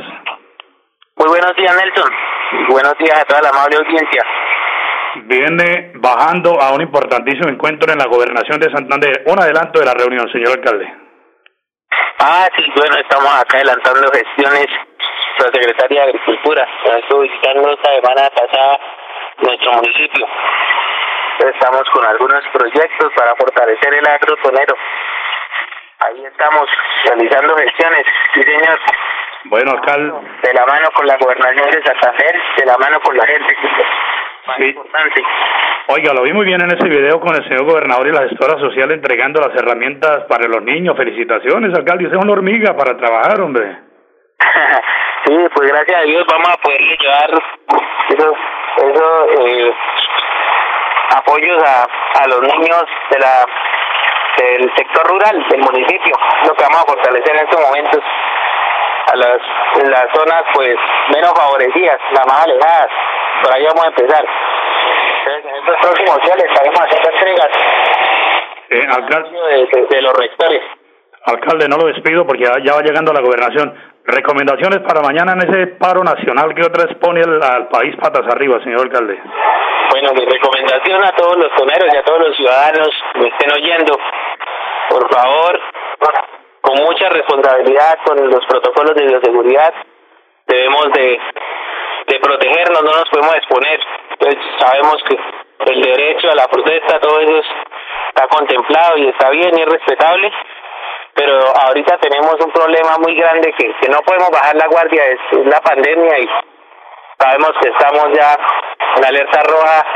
Muy 1.17 1.29
buenos 1.31 1.57
días, 1.57 1.75
Nelson. 1.75 2.13
Buenos 2.69 2.95
días 3.01 3.19
a 3.19 3.25
toda 3.25 3.43
la 3.43 3.49
amable 3.49 3.77
audiencia 3.77 4.23
viene 5.25 5.93
bajando 5.95 6.61
a 6.61 6.73
un 6.75 6.83
importantísimo 6.83 7.49
encuentro 7.49 7.93
en 7.93 7.99
la 7.99 8.07
gobernación 8.07 8.61
de 8.61 8.71
Santander. 8.71 9.23
Un 9.27 9.39
adelanto 9.41 9.79
de 9.81 9.87
la 9.87 9.95
reunión, 9.95 10.29
señor 10.31 10.53
alcalde. 10.59 10.93
Ah, 12.19 12.49
sí, 12.57 12.65
bueno, 12.77 12.97
estamos 12.97 13.29
acá 13.35 13.57
adelantando 13.59 14.11
gestiones. 14.13 14.67
La 15.39 15.51
secretaria 15.53 16.03
de 16.03 16.09
Agricultura 16.11 16.67
estuvo 16.99 17.21
visitando 17.21 17.71
esta 17.71 17.91
semana 17.95 18.31
pasada 18.31 18.79
nuestro 19.41 19.73
municipio. 19.73 20.27
Estamos 21.39 21.83
con 21.91 22.07
algunos 22.07 22.45
proyectos 22.53 23.13
para 23.17 23.35
fortalecer 23.35 23.95
el 23.95 24.07
agro 24.07 24.37
tonero. 24.37 24.77
Ahí 26.07 26.25
estamos 26.25 26.69
realizando 27.05 27.57
gestiones, 27.57 28.05
sí 28.33 28.43
señor. 28.43 28.79
Bueno, 29.45 29.73
alcalde. 29.73 30.13
De 30.43 30.55
la 30.55 30.65
mano 30.67 30.91
con 30.93 31.07
la 31.07 31.17
gobernación 31.17 31.71
de 31.71 31.83
Santander, 31.83 32.41
de 32.57 32.67
la 32.67 32.79
mano 32.79 33.01
con 33.01 33.17
la 33.17 33.27
gente 33.27 33.57
sí. 34.57 34.65
importante. 34.65 35.23
Oiga, 35.89 36.15
lo 36.15 36.23
vi 36.23 36.33
muy 36.33 36.47
bien 36.47 36.61
en 36.63 36.77
ese 36.77 36.89
video 36.89 37.21
con 37.21 37.35
el 37.35 37.45
señor 37.45 37.65
gobernador 37.65 38.07
y 38.07 38.13
la 38.13 38.29
gestora 38.29 38.59
social 38.59 38.91
entregando 38.93 39.41
las 39.41 39.55
herramientas 39.55 40.25
para 40.29 40.49
los 40.49 40.63
niños. 40.63 40.97
Felicitaciones, 40.97 41.77
alcalde. 41.77 42.05
Usted 42.05 42.19
es 42.19 42.25
una 42.25 42.33
hormiga 42.33 42.75
para 42.77 42.97
trabajar, 42.97 43.41
hombre. 43.41 43.79
sí, 45.27 45.37
pues 45.55 45.71
gracias 45.71 46.01
a 46.01 46.05
Dios 46.05 46.25
vamos 46.31 46.49
a 46.49 46.57
poder 46.57 46.81
llevar 46.81 47.31
esos, 48.09 48.33
esos 48.79 49.47
eh, 49.47 49.73
apoyos 51.17 51.63
a, 51.63 51.87
a 52.23 52.29
los 52.29 52.41
niños 52.41 52.85
de 53.11 53.19
la 53.19 53.47
del 54.37 54.69
sector 54.77 55.07
rural 55.07 55.47
del 55.49 55.61
municipio, 55.61 56.17
lo 56.45 56.55
que 56.55 56.65
vamos 56.65 56.83
a 56.83 56.87
fortalecer 56.87 57.37
en 57.37 57.45
estos 57.45 57.61
momentos 57.61 58.03
a 59.13 59.17
las, 59.17 59.39
las 59.85 60.07
zonas 60.13 60.43
pues 60.53 60.77
menos 61.15 61.33
favorecidas, 61.37 62.01
las 62.11 62.27
más 62.27 62.45
alejadas 62.45 62.89
por 63.45 63.55
ahí 63.55 63.65
vamos 63.65 63.85
a 63.85 63.89
empezar. 63.89 64.25
en 64.25 65.55
estos 65.57 65.77
próximos 65.83 66.19
días 66.25 66.37
les 66.37 66.51
estaremos 66.51 66.81
haciendo 66.81 67.11
entregas 67.11 67.49
eh, 68.71 68.87
alcalde, 68.89 69.31
de, 69.31 69.87
de, 69.91 70.03
los 70.03 70.13
rectores. 70.17 70.63
Alcalde, 71.27 71.69
no 71.69 71.77
lo 71.77 71.87
despido 71.89 72.27
porque 72.27 72.45
ya, 72.45 72.75
va 72.75 72.83
llegando 72.83 73.13
la 73.13 73.21
gobernación. 73.21 73.75
Recomendaciones 74.07 74.81
para 74.81 75.01
mañana 75.01 75.33
en 75.33 75.49
ese 75.49 75.67
paro 75.79 76.03
nacional 76.03 76.55
que 76.55 76.63
otra 76.63 76.85
vez 76.87 76.97
pone 76.97 77.21
al, 77.21 77.69
país 77.69 77.95
patas 77.97 78.27
arriba, 78.35 78.63
señor 78.63 78.83
alcalde. 78.83 79.21
Bueno, 79.91 80.13
mi 80.15 80.25
recomendación 80.25 81.05
a 81.05 81.13
todos 81.13 81.37
los 81.37 81.55
toneros 81.55 81.93
y 81.93 81.97
a 81.97 82.03
todos 82.03 82.21
los 82.21 82.37
ciudadanos 82.37 82.91
que 83.13 83.21
me 83.21 83.29
estén 83.29 83.53
oyendo, 83.53 83.99
por 84.89 85.15
favor, 85.15 85.61
con 86.61 86.83
mucha 86.85 87.09
responsabilidad 87.11 87.99
con 88.05 88.31
los 88.31 88.45
protocolos 88.47 88.95
de 88.95 89.07
bioseguridad, 89.07 89.75
debemos 90.47 90.93
de 90.93 90.95
de 90.95 91.19
no 92.83 92.93
nos 92.93 93.09
podemos 93.11 93.35
exponer. 93.37 93.81
Entonces 94.11 94.41
sabemos 94.59 95.03
que 95.09 95.19
el 95.73 95.83
derecho 95.83 96.31
a 96.31 96.35
la 96.35 96.47
protesta, 96.49 97.01
todo 97.01 97.21
eso 97.21 97.43
está 98.09 98.27
contemplado 98.29 98.99
y 98.99 99.09
está 99.09 99.31
bien 99.31 99.57
y 99.59 99.63
es 99.63 99.69
respetable, 99.69 100.33
pero 101.15 101.41
ahorita 101.67 101.99
tenemos 101.99 102.35
un 102.45 102.51
problema 102.51 102.97
muy 102.99 103.15
grande 103.15 103.53
que, 103.53 103.73
que 103.81 103.89
no 103.89 103.99
podemos 103.99 104.31
bajar 104.31 104.57
la 104.57 104.67
guardia, 104.67 105.03
es, 105.07 105.47
la 105.47 105.61
pandemia 105.61 106.19
y 106.19 106.29
sabemos 107.19 107.53
que 107.61 107.69
estamos 107.71 108.13
ya 108.13 108.37
en 108.97 109.05
alerta 109.05 109.43
roja 109.43 109.87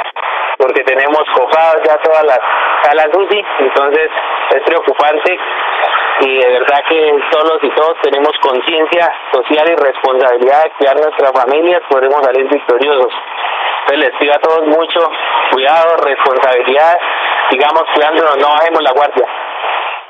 porque 0.59 0.83
tenemos 0.83 1.23
copados 1.35 1.83
ya 1.85 1.97
todas 1.99 2.25
las 2.25 2.41
salas 2.83 3.09
UCI, 3.15 3.45
entonces 3.61 4.11
es 4.51 4.63
preocupante 4.63 5.39
y 6.21 6.39
de 6.39 6.49
verdad 6.49 6.83
que 6.89 7.15
todos 7.31 7.59
y 7.63 7.71
todos 7.71 7.97
tenemos 8.03 8.33
conciencia 8.41 9.13
social 9.33 9.67
y 9.71 9.75
responsabilidad 9.77 10.65
de 10.65 10.71
cuidar 10.71 10.97
nuestras 10.97 11.33
familias, 11.33 11.83
podremos 11.89 12.23
salir 12.25 12.49
victoriosos. 12.49 13.13
Entonces 13.81 14.11
les 14.11 14.19
pido 14.19 14.33
a 14.35 14.41
todos 14.41 14.67
mucho 14.67 15.01
cuidado, 15.53 15.97
responsabilidad, 16.05 16.99
sigamos 17.51 17.85
cuidándonos, 17.95 18.37
no 18.39 18.49
bajemos 18.49 18.83
la 18.83 18.93
guardia. 18.93 19.27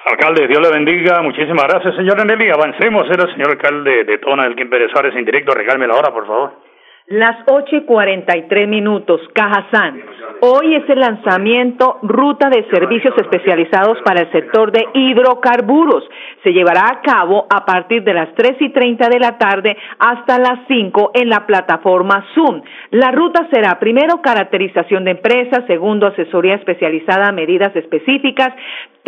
Alcalde, 0.05 0.47
Dios 0.47 0.61
le 0.62 0.71
bendiga. 0.73 1.21
Muchísimas 1.21 1.65
gracias, 1.69 1.95
señor 1.97 2.19
Eneli. 2.19 2.50
Avancemos. 2.50 3.05
Era 3.11 3.25
el 3.25 3.33
señor 3.33 3.50
alcalde 3.50 4.05
de 4.05 4.19
Tona, 4.19 4.45
del 4.45 4.57
Quim 4.57 4.71
Pérez 4.71 4.91
Suárez, 4.91 5.15
en 5.15 5.25
directo. 5.25 5.53
Regálme 5.53 5.87
la 5.87 5.97
hora, 5.97 6.11
por 6.11 6.27
favor. 6.27 6.53
Las 7.09 7.37
ocho 7.47 7.77
y 7.77 7.85
cuarenta 7.85 8.37
y 8.37 8.49
tres 8.49 8.69
minutos. 8.69 9.21
Cajazán. 9.35 10.03
Hoy 10.40 10.76
es 10.76 10.88
el 10.88 11.00
lanzamiento 11.00 11.99
Ruta 12.02 12.49
de 12.49 12.64
Servicios 12.71 13.12
Especializados 13.18 13.99
para 14.04 14.21
el 14.21 14.30
sector 14.30 14.71
de 14.71 14.87
hidrocarburos. 14.95 16.04
Se 16.45 16.52
llevará 16.52 16.87
a 16.87 17.00
cabo 17.02 17.49
a 17.50 17.64
partir 17.64 18.04
de 18.04 18.14
las 18.14 18.33
3 18.37 18.52
y 18.61 18.68
30 18.68 19.09
de 19.09 19.18
la 19.18 19.37
tarde 19.37 19.76
hasta 19.99 20.38
las 20.38 20.61
5 20.68 21.11
en 21.14 21.28
la 21.28 21.45
plataforma 21.45 22.25
Zoom. 22.37 22.62
La 22.92 23.11
ruta 23.11 23.49
será 23.52 23.80
primero 23.80 24.23
caracterización 24.23 25.04
de 25.07 25.12
empresas, 25.12 25.64
segundo 25.66 26.07
asesoría 26.07 26.54
especializada 26.54 27.30
a 27.30 27.33
medidas 27.33 27.75
específicas, 27.75 28.52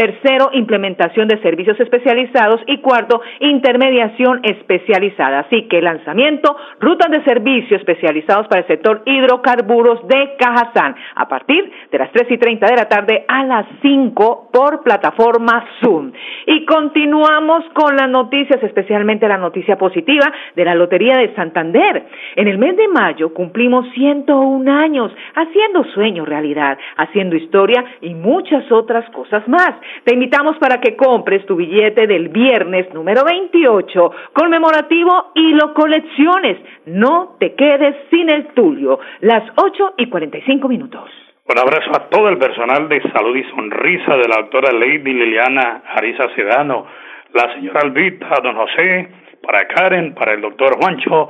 Tercero, 0.00 0.49
implementación 0.54 1.28
de 1.28 1.42
servicios 1.42 1.78
especializados. 1.78 2.62
Y 2.66 2.78
cuarto, 2.78 3.20
intermediación 3.40 4.40
especializada. 4.44 5.40
Así 5.40 5.68
que 5.68 5.82
lanzamiento, 5.82 6.56
rutas 6.80 7.10
de 7.10 7.22
servicio 7.25 7.76
especializados 7.76 8.49
para 8.49 8.62
el 8.62 8.66
sector 8.66 9.02
hidrocarburos 9.04 10.08
de 10.08 10.37
Cajazán. 10.38 10.96
A 11.20 11.28
partir 11.28 11.70
de 11.92 11.98
las 11.98 12.10
3 12.12 12.30
y 12.30 12.38
30 12.38 12.66
de 12.66 12.76
la 12.76 12.88
tarde 12.88 13.26
a 13.28 13.44
las 13.44 13.66
5 13.82 14.48
por 14.50 14.82
plataforma 14.82 15.66
Zoom. 15.78 16.12
Y 16.46 16.64
continuamos 16.64 17.62
con 17.74 17.94
las 17.94 18.08
noticias, 18.08 18.62
especialmente 18.62 19.28
la 19.28 19.36
noticia 19.36 19.76
positiva 19.76 20.32
de 20.56 20.64
la 20.64 20.74
Lotería 20.74 21.18
de 21.18 21.34
Santander. 21.34 22.06
En 22.36 22.48
el 22.48 22.56
mes 22.56 22.74
de 22.78 22.88
mayo 22.88 23.34
cumplimos 23.34 23.84
101 23.92 24.72
años 24.72 25.12
haciendo 25.34 25.84
sueños 25.92 26.26
realidad, 26.26 26.78
haciendo 26.96 27.36
historia 27.36 27.84
y 28.00 28.14
muchas 28.14 28.72
otras 28.72 29.04
cosas 29.10 29.46
más. 29.46 29.74
Te 30.04 30.14
invitamos 30.14 30.56
para 30.56 30.80
que 30.80 30.96
compres 30.96 31.44
tu 31.44 31.56
billete 31.56 32.06
del 32.06 32.30
viernes 32.30 32.92
número 32.94 33.24
28 33.24 34.12
conmemorativo 34.32 35.32
y 35.34 35.52
lo 35.52 35.74
colecciones. 35.74 36.56
No 36.86 37.36
te 37.38 37.54
quedes 37.54 37.94
sin 38.08 38.30
el 38.30 38.46
tuyo. 38.54 39.00
Las 39.20 39.42
8 39.56 39.94
y 39.98 40.06
45 40.06 40.66
minutos. 40.66 41.09
Un 41.50 41.59
abrazo 41.59 41.90
a 41.90 42.09
todo 42.09 42.28
el 42.28 42.38
personal 42.38 42.88
de 42.88 43.02
salud 43.11 43.35
y 43.35 43.42
sonrisa 43.50 44.16
de 44.16 44.28
la 44.28 44.37
doctora 44.37 44.71
Lady 44.71 45.12
Liliana 45.12 45.83
Arisa 45.85 46.28
Sedano, 46.37 46.87
la 47.35 47.52
señora 47.54 47.80
Albita, 47.83 48.37
don 48.40 48.54
José, 48.54 49.09
para 49.42 49.66
Karen, 49.66 50.14
para 50.14 50.35
el 50.35 50.42
doctor 50.42 50.76
Juancho. 50.76 51.28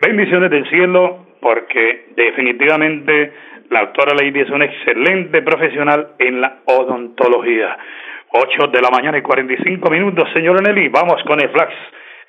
Bendiciones 0.00 0.50
del 0.50 0.66
cielo, 0.70 1.26
porque 1.42 2.06
definitivamente 2.16 3.34
la 3.68 3.80
doctora 3.80 4.14
Lady 4.14 4.40
es 4.40 4.48
una 4.48 4.64
excelente 4.64 5.42
profesional 5.42 6.12
en 6.18 6.40
la 6.40 6.60
odontología. 6.64 7.76
8 8.30 8.68
de 8.68 8.80
la 8.80 8.88
mañana 8.88 9.18
y 9.18 9.22
45 9.22 9.90
minutos, 9.90 10.30
señor 10.32 10.62
Nelly. 10.62 10.88
Vamos 10.88 11.22
con 11.24 11.42
el 11.42 11.50
flax, 11.50 11.74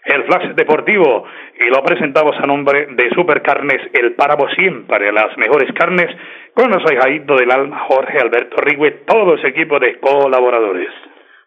el 0.06 0.24
flax 0.24 0.56
deportivo. 0.56 1.26
Y 1.60 1.70
lo 1.70 1.84
presentamos 1.84 2.36
a 2.38 2.46
nombre 2.46 2.88
de 2.92 3.10
Supercarnes, 3.12 3.82
el 3.94 4.14
páramo 4.14 4.48
siempre, 4.50 5.12
las 5.12 5.38
mejores 5.38 5.72
carnes, 5.74 6.08
con 6.54 6.70
nuestro 6.70 6.94
hijadito 6.94 7.36
del 7.36 7.52
alma, 7.52 7.86
Jorge 7.88 8.20
Alberto 8.20 8.58
Rigüe, 8.58 8.92
todo 9.06 9.36
ese 9.36 9.48
equipo 9.48 9.80
de 9.80 10.00
colaboradores. 10.00 10.90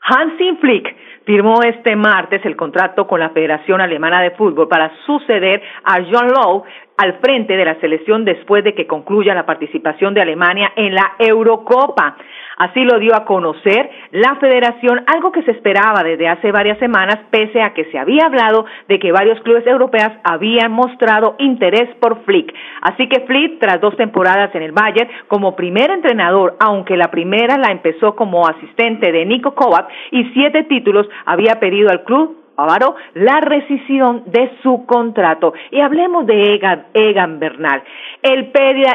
Hansi 0.01 0.57
Flick 0.61 0.95
firmó 1.25 1.63
este 1.63 1.97
martes 1.97 2.45
el 2.45 2.57
contrato 2.57 3.07
con 3.07 3.21
la 3.21 3.31
Federación 3.31 3.81
Alemana 3.81 4.23
de 4.23 4.33
Fútbol 4.33 4.69
para 4.69 4.93
suceder 5.07 5.63
a 5.85 5.99
John 6.11 6.29
Lowe 6.29 6.65
al 6.97 7.15
frente 7.21 7.57
de 7.57 7.65
la 7.65 7.81
selección 7.81 8.25
después 8.25 8.65
de 8.65 8.75
que 8.75 8.87
concluya 8.87 9.35
la 9.35 9.47
participación 9.47 10.15
de 10.15 10.23
Alemania 10.23 10.73
en 10.77 10.95
la 10.95 11.15
Eurocopa. 11.19 12.17
Así 12.59 12.85
lo 12.85 12.99
dio 12.99 13.17
a 13.17 13.25
conocer 13.25 13.91
la 14.13 14.37
federación, 14.37 15.03
algo 15.07 15.33
que 15.33 15.43
se 15.43 15.53
esperaba 15.53 16.05
desde 16.05 16.29
hace 16.29 16.53
varias 16.53 16.79
semanas, 16.79 17.19
pese 17.31 17.63
a 17.63 17.73
que 17.73 17.87
se 17.87 17.99
había 17.99 18.27
hablado 18.27 18.67
de 18.89 18.99
que 18.99 19.11
varios 19.11 19.41
clubes 19.41 19.67
europeos 19.67 20.13
habían 20.23 20.71
mostrado 20.71 21.35
interés 21.39 21.89
por 21.99 22.25
Flick. 22.25 22.55
Así 22.83 23.09
que 23.09 23.21
Flick, 23.27 23.59
tras 23.59 23.81
dos 23.81 23.97
temporadas 23.97 24.55
en 24.55 24.63
el 24.63 24.73
Bayern 24.73 25.11
como 25.29 25.57
primer 25.57 25.91
entrenador, 25.91 26.57
aunque 26.61 26.97
la 26.97 27.11
primera 27.11 27.57
la 27.57 27.73
empezó 27.73 28.15
como 28.15 28.47
asistente 28.47 29.11
de 29.11 29.25
Nico 29.25 29.55
Kovac 29.55 29.89
y 30.11 30.25
siete 30.35 30.65
títulos, 30.65 31.09
había 31.25 31.61
pedido 31.61 31.91
al 31.91 32.05
club 32.05 32.39
Avaro 32.57 32.97
la 33.15 33.41
rescisión 33.41 34.25
de 34.27 34.51
su 34.63 34.85
contrato. 34.87 35.55
Y 35.71 35.81
hablemos 35.81 36.27
de 36.27 36.55
Egan, 36.55 36.85
Egan 36.93 37.41
Bernal. 37.41 37.83
El, 38.23 38.53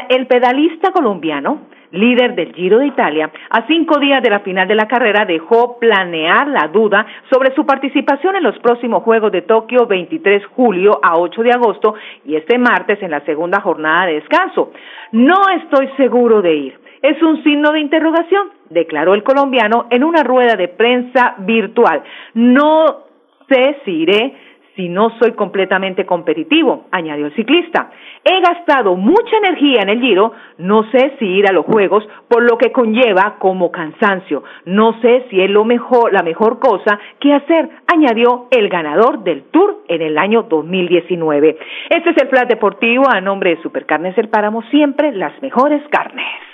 el 0.08 0.26
pedalista 0.26 0.92
colombiano 0.92 1.66
líder 1.90 2.34
del 2.34 2.54
Giro 2.54 2.78
de 2.78 2.86
Italia, 2.86 3.30
a 3.50 3.66
cinco 3.66 3.98
días 3.98 4.22
de 4.22 4.30
la 4.30 4.40
final 4.40 4.68
de 4.68 4.74
la 4.74 4.86
carrera 4.86 5.24
dejó 5.24 5.78
planear 5.78 6.48
la 6.48 6.68
duda 6.68 7.06
sobre 7.30 7.54
su 7.54 7.64
participación 7.64 8.36
en 8.36 8.42
los 8.42 8.58
próximos 8.58 9.02
Juegos 9.02 9.32
de 9.32 9.42
Tokio 9.42 9.86
23 9.86 10.44
julio 10.54 11.00
a 11.02 11.18
8 11.18 11.42
de 11.42 11.52
agosto 11.52 11.94
y 12.24 12.36
este 12.36 12.58
martes 12.58 13.02
en 13.02 13.10
la 13.10 13.20
segunda 13.20 13.60
jornada 13.60 14.06
de 14.06 14.14
descanso. 14.14 14.72
No 15.12 15.48
estoy 15.62 15.88
seguro 15.96 16.42
de 16.42 16.54
ir. 16.54 16.87
Es 17.02 17.22
un 17.22 17.42
signo 17.42 17.72
de 17.72 17.80
interrogación, 17.80 18.48
declaró 18.70 19.14
el 19.14 19.22
colombiano 19.22 19.86
en 19.90 20.04
una 20.04 20.22
rueda 20.22 20.56
de 20.56 20.68
prensa 20.68 21.34
virtual. 21.38 22.02
No 22.34 23.04
sé 23.48 23.76
si 23.84 23.90
iré 24.02 24.34
si 24.78 24.88
no 24.88 25.10
soy 25.18 25.32
completamente 25.32 26.06
competitivo, 26.06 26.84
añadió 26.92 27.26
el 27.26 27.34
ciclista. 27.34 27.90
He 28.22 28.40
gastado 28.40 28.94
mucha 28.94 29.36
energía 29.38 29.82
en 29.82 29.88
el 29.88 30.00
Giro, 30.00 30.32
no 30.58 30.88
sé 30.92 31.16
si 31.18 31.26
ir 31.26 31.48
a 31.48 31.52
los 31.52 31.66
Juegos, 31.66 32.08
por 32.28 32.48
lo 32.48 32.56
que 32.56 32.70
conlleva 32.70 33.38
como 33.40 33.72
cansancio. 33.72 34.44
No 34.66 35.00
sé 35.00 35.26
si 35.30 35.40
es 35.40 35.50
lo 35.50 35.64
mejor, 35.64 36.12
la 36.12 36.22
mejor 36.22 36.60
cosa 36.60 36.96
que 37.18 37.34
hacer, 37.34 37.68
añadió 37.92 38.46
el 38.52 38.68
ganador 38.68 39.24
del 39.24 39.50
Tour 39.50 39.82
en 39.88 40.00
el 40.00 40.16
año 40.16 40.44
2019. 40.44 41.58
Este 41.90 42.10
es 42.10 42.16
el 42.22 42.28
Flat 42.28 42.48
Deportivo 42.48 43.02
a 43.12 43.20
nombre 43.20 43.56
de 43.56 43.62
Supercarnes 43.62 44.16
El 44.16 44.28
Páramo, 44.28 44.62
siempre 44.70 45.10
las 45.10 45.42
mejores 45.42 45.82
carnes. 45.90 46.47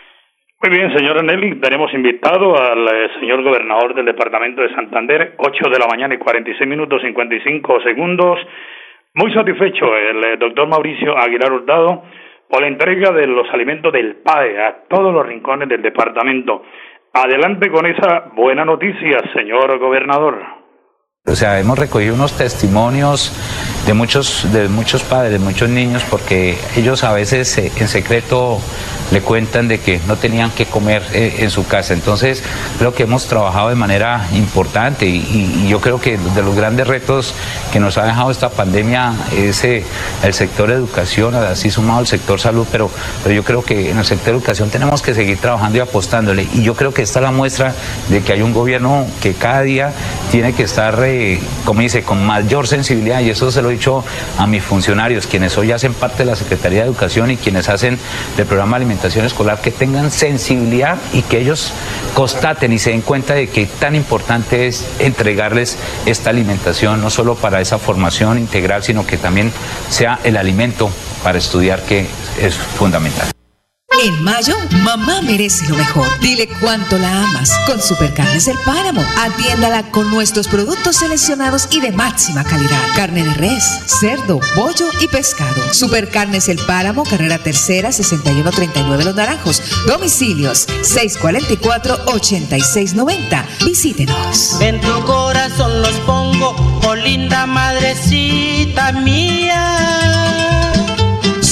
Muy 0.64 0.79
bien, 0.79 0.96
señora 0.96 1.20
Nelly, 1.20 1.61
tenemos 1.61 1.92
invitado 1.92 2.57
al 2.59 2.88
eh, 2.88 3.11
señor 3.20 3.42
gobernador 3.42 3.94
del 3.94 4.07
departamento 4.07 4.62
de 4.62 4.74
Santander, 4.74 5.35
8 5.37 5.68
de 5.68 5.79
la 5.79 5.87
mañana 5.87 6.14
y 6.14 6.18
46 6.18 6.66
minutos 6.66 7.03
55 7.03 7.83
segundos. 7.83 8.38
Muy 9.12 9.31
satisfecho 9.35 9.94
el 9.94 10.24
eh, 10.24 10.37
doctor 10.38 10.66
Mauricio 10.66 11.18
Aguilar 11.18 11.53
Hurtado 11.53 12.05
por 12.48 12.62
la 12.62 12.68
entrega 12.68 13.12
de 13.12 13.27
los 13.27 13.46
alimentos 13.53 13.92
del 13.92 14.16
PAE 14.24 14.59
a 14.59 14.77
todos 14.88 15.12
los 15.12 15.27
rincones 15.27 15.68
del 15.68 15.83
departamento. 15.83 16.62
Adelante 17.12 17.70
con 17.70 17.85
esa 17.85 18.31
buena 18.35 18.64
noticia, 18.64 19.18
señor 19.35 19.79
gobernador. 19.79 20.64
O 21.27 21.35
sea, 21.35 21.61
hemos 21.61 21.79
recogido 21.79 22.14
unos 22.14 22.38
testimonios 22.38 23.33
de 23.87 23.92
muchos, 23.92 24.50
de 24.50 24.68
muchos 24.68 25.03
padres, 25.05 25.33
de 25.33 25.38
muchos 25.38 25.68
niños, 25.68 26.05
porque 26.11 26.55
ellos 26.74 27.05
a 27.05 27.12
veces 27.12 27.59
eh, 27.59 27.70
en 27.81 27.88
secreto 27.88 28.59
le 29.14 29.20
cuentan 29.20 29.68
de 29.68 29.79
que 29.79 30.00
no 30.09 30.16
tenían 30.16 30.50
que 30.50 30.66
comer 30.66 31.05
eh, 31.12 31.37
en 31.38 31.50
su 31.50 31.64
casa. 31.68 31.94
Entonces, 31.94 32.42
creo 32.79 32.92
que 32.92 33.05
hemos 33.05 33.27
trabajado 33.29 33.68
de 33.68 33.77
manera 33.77 34.27
importante 34.35 35.07
y, 35.07 35.68
yo 35.68 35.81
creo 35.81 36.00
que 36.00 36.18
de 36.18 36.42
los 36.42 36.57
grandes 36.57 36.87
retos 36.88 37.33
que 37.72 37.79
nos 37.79 37.96
ha 37.96 38.05
dejado 38.05 38.31
esta 38.33 38.50
pandemia 38.50 39.14
es 39.37 39.62
eh, 39.62 39.85
el 40.24 40.35
sector 40.35 40.70
educación, 40.70 41.35
así 41.37 41.70
sumado 41.70 42.00
el 42.00 42.07
sector 42.09 42.40
salud, 42.40 42.66
pero, 42.72 42.90
pero 43.22 43.35
yo 43.35 43.44
creo 43.44 43.62
que 43.62 43.90
en 43.90 43.98
el 43.98 44.05
sector 44.05 44.35
educación 44.35 44.68
tenemos 44.68 45.00
que 45.00 45.14
seguir 45.14 45.38
trabajando 45.38 45.79
y 45.79 45.81
apostándole. 45.81 46.48
Y 46.53 46.62
yo 46.62 46.74
creo 46.74 46.92
que 46.92 47.03
esta 47.03 47.20
es 47.20 47.22
la 47.22 47.31
muestra 47.31 47.72
de 48.09 48.20
que 48.22 48.33
hay 48.33 48.42
un 48.42 48.53
gobierno 48.53 49.07
que 49.22 49.35
cada 49.35 49.62
día 49.62 49.92
tiene 50.33 50.55
que 50.55 50.64
estar, 50.64 50.98
como 51.64 51.81
dice, 51.81 52.03
con 52.03 52.24
mayor 52.27 52.66
sensibilidad 52.66 53.20
y 53.20 53.31
eso 53.31 53.53
se 53.53 53.62
lo 53.62 53.68
dicho 53.68 54.05
a 54.38 54.46
mis 54.48 54.64
funcionarios, 54.64 55.29
quienes 55.29 55.57
hoy 55.57 55.70
hacen 55.70 55.94
parte 55.94 56.24
de 56.24 56.31
la 56.31 56.37
Secretaría 56.37 56.81
de 56.81 56.87
Educación 56.87 57.31
y 57.31 57.37
quienes 57.37 57.68
hacen 57.68 57.96
del 58.37 58.46
programa 58.46 58.79
de 58.79 58.83
escolar, 59.06 59.60
que 59.60 59.70
tengan 59.70 60.10
sensibilidad 60.10 60.98
y 61.12 61.22
que 61.22 61.40
ellos 61.40 61.72
constaten 62.14 62.72
y 62.72 62.78
se 62.78 62.90
den 62.90 63.02
cuenta 63.02 63.34
de 63.34 63.48
que 63.48 63.66
tan 63.66 63.94
importante 63.94 64.66
es 64.66 64.86
entregarles 64.98 65.76
esta 66.06 66.30
alimentación, 66.30 67.00
no 67.00 67.10
solo 67.10 67.34
para 67.34 67.60
esa 67.60 67.78
formación 67.78 68.38
integral, 68.38 68.82
sino 68.82 69.06
que 69.06 69.16
también 69.16 69.52
sea 69.90 70.18
el 70.24 70.36
alimento 70.36 70.90
para 71.22 71.38
estudiar, 71.38 71.82
que 71.82 72.06
es 72.40 72.54
fundamental. 72.54 73.34
En 74.04 74.22
mayo, 74.22 74.54
mamá 74.82 75.20
merece 75.22 75.66
lo 75.66 75.74
mejor. 75.76 76.06
Dile 76.20 76.46
cuánto 76.60 76.98
la 76.98 77.22
amas 77.22 77.50
con 77.66 77.80
Supercarnes 77.80 78.44
del 78.44 78.58
Páramo. 78.58 79.02
Atiéndala 79.22 79.90
con 79.90 80.10
nuestros 80.10 80.46
productos 80.46 80.96
seleccionados 80.96 81.68
y 81.70 81.80
de 81.80 81.90
máxima 81.90 82.44
calidad. 82.44 82.82
Carne 82.94 83.24
de 83.24 83.32
res, 83.32 83.64
cerdo, 83.86 84.40
pollo 84.54 84.90
y 85.00 85.08
pescado. 85.08 85.72
Supercarnes 85.72 86.50
El 86.50 86.58
Páramo, 86.66 87.04
carrera 87.04 87.38
tercera, 87.38 87.92
6139 87.92 89.04
Los 89.04 89.14
Naranjos. 89.14 89.62
Domicilios 89.86 90.68
644-8690. 90.82 93.42
Visítenos. 93.64 94.60
En 94.60 94.82
tu 94.82 95.02
corazón 95.06 95.80
los 95.80 95.94
pongo, 96.00 96.54
oh 96.86 96.94
linda 96.94 97.46
madrecita 97.46 98.92
mía 98.92 100.03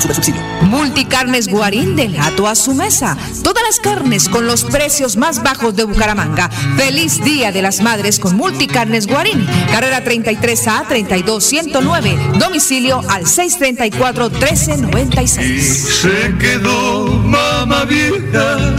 Supersubsidio. 0.00 0.40
Multicarnes 0.62 1.48
Guarín 1.48 1.96
del 1.96 2.16
gato 2.16 2.48
a 2.48 2.54
su 2.54 2.72
mesa. 2.74 3.16
Todas 3.42 3.62
las 3.62 3.80
carnes 3.80 4.28
con 4.28 4.46
los 4.46 4.64
precios 4.64 5.16
más 5.16 5.42
bajos 5.42 5.74
de 5.76 5.84
Bucaramanga. 5.84 6.50
Feliz 6.76 7.24
Día 7.24 7.52
de 7.52 7.62
las 7.62 7.80
Madres 7.80 8.18
con 8.18 8.36
Multicarnes 8.36 9.06
Guarín. 9.06 9.46
Carrera 9.70 10.04
33A 10.04 10.86
32109. 10.88 12.18
Domicilio 12.38 13.00
al 13.08 13.24
634-1396. 13.24 15.60
Se 15.60 16.34
quedó 16.38 17.06
mamá 17.06 17.84
vieja, 17.84 18.74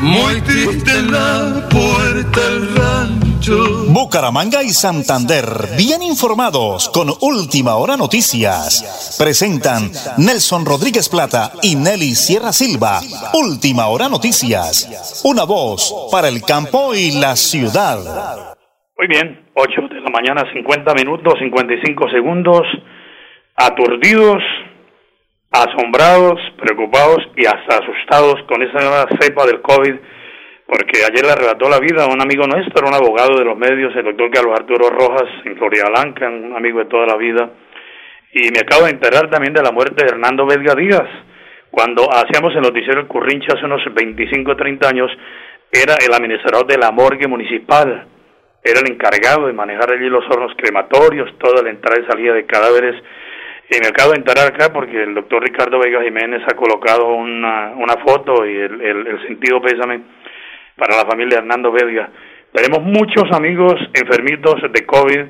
muy 0.00 0.40
triste 0.42 0.98
en 0.98 1.12
la 1.12 1.68
puerta 1.68 2.40
del 2.40 2.74
rancho. 2.74 3.23
Bucaramanga 3.46 4.62
y 4.62 4.70
Santander, 4.70 5.44
bien 5.76 6.02
informados 6.02 6.88
con 6.88 7.10
Última 7.20 7.76
Hora 7.76 7.96
Noticias. 7.96 9.16
Presentan 9.18 9.90
Nelson 10.16 10.64
Rodríguez 10.64 11.10
Plata 11.10 11.52
y 11.62 11.76
Nelly 11.76 12.14
Sierra 12.14 12.52
Silva. 12.52 13.00
Última 13.34 13.88
Hora 13.88 14.08
Noticias. 14.08 15.22
Una 15.24 15.44
voz 15.44 16.08
para 16.10 16.28
el 16.28 16.40
campo 16.42 16.94
y 16.94 17.20
la 17.20 17.36
ciudad. 17.36 18.56
Muy 18.96 19.08
bien, 19.08 19.44
8 19.54 19.80
de 19.90 20.00
la 20.00 20.10
mañana, 20.10 20.44
50 20.50 20.94
minutos, 20.94 21.34
55 21.38 22.08
segundos, 22.10 22.62
aturdidos, 23.56 24.42
asombrados, 25.50 26.40
preocupados 26.56 27.18
y 27.36 27.44
hasta 27.44 27.76
asustados 27.76 28.36
con 28.48 28.62
esa 28.62 28.78
nueva 28.78 29.06
cepa 29.20 29.44
del 29.44 29.60
COVID, 29.60 29.94
porque 30.66 31.04
ayer 31.04 31.24
le 31.24 31.32
arrebató 31.32 31.68
la 31.68 31.78
vida 31.78 32.04
a 32.04 32.12
un 32.12 32.20
amigo 32.20 32.46
nuestro, 32.46 32.86
un 32.86 32.94
abogado 32.94 33.38
de 33.38 33.44
los 33.44 33.56
medios, 33.56 33.94
el 33.96 34.04
doctor 34.04 34.30
Carlos 34.30 34.58
Arturo 34.58 34.90
Rojas, 34.90 35.28
en 35.44 35.56
Florida 35.56 35.84
Blanca, 35.88 36.28
un 36.28 36.56
amigo 36.56 36.78
de 36.78 36.86
toda 36.86 37.06
la 37.06 37.16
vida, 37.16 37.50
y 38.32 38.50
me 38.50 38.60
acabo 38.60 38.84
de 38.84 38.92
enterar 38.92 39.30
también 39.30 39.52
de 39.54 39.62
la 39.62 39.70
muerte 39.70 40.04
de 40.04 40.10
Hernando 40.10 40.46
Vesga 40.46 40.74
Díaz. 40.74 41.08
Cuando 41.70 42.08
hacíamos 42.10 42.54
el 42.54 42.62
noticiero 42.62 43.00
El 43.00 43.06
Currinche 43.06 43.48
hace 43.52 43.64
unos 43.64 43.82
25 43.92 44.52
o 44.52 44.56
30 44.56 44.88
años, 44.88 45.10
era 45.70 45.94
el 46.04 46.12
administrador 46.12 46.66
de 46.66 46.78
la 46.78 46.90
morgue 46.90 47.26
municipal 47.26 48.06
era 48.64 48.80
el 48.80 48.90
encargado 48.90 49.46
de 49.46 49.52
manejar 49.52 49.92
allí 49.92 50.08
los 50.08 50.24
hornos 50.24 50.52
crematorios, 50.56 51.38
toda 51.38 51.62
la 51.62 51.68
entrada 51.68 52.00
y 52.00 52.10
salida 52.10 52.32
de 52.32 52.46
cadáveres. 52.46 52.96
Y 53.68 53.78
me 53.80 53.88
acabo 53.88 54.12
de 54.12 54.18
enterar 54.18 54.48
acá 54.48 54.72
porque 54.72 55.02
el 55.02 55.14
doctor 55.14 55.42
Ricardo 55.42 55.78
Vega 55.78 56.02
Jiménez 56.02 56.42
ha 56.50 56.56
colocado 56.56 57.12
una, 57.12 57.72
una 57.76 57.96
foto 58.02 58.46
y 58.46 58.56
el, 58.56 58.80
el, 58.80 59.06
el 59.06 59.26
sentido 59.26 59.60
pésame 59.60 60.00
para 60.76 60.96
la 60.96 61.06
familia 61.06 61.38
Hernando 61.38 61.72
Vega. 61.72 62.10
Tenemos 62.52 62.82
muchos 62.82 63.24
amigos 63.32 63.74
enfermitos 63.94 64.56
de 64.72 64.86
COVID 64.86 65.24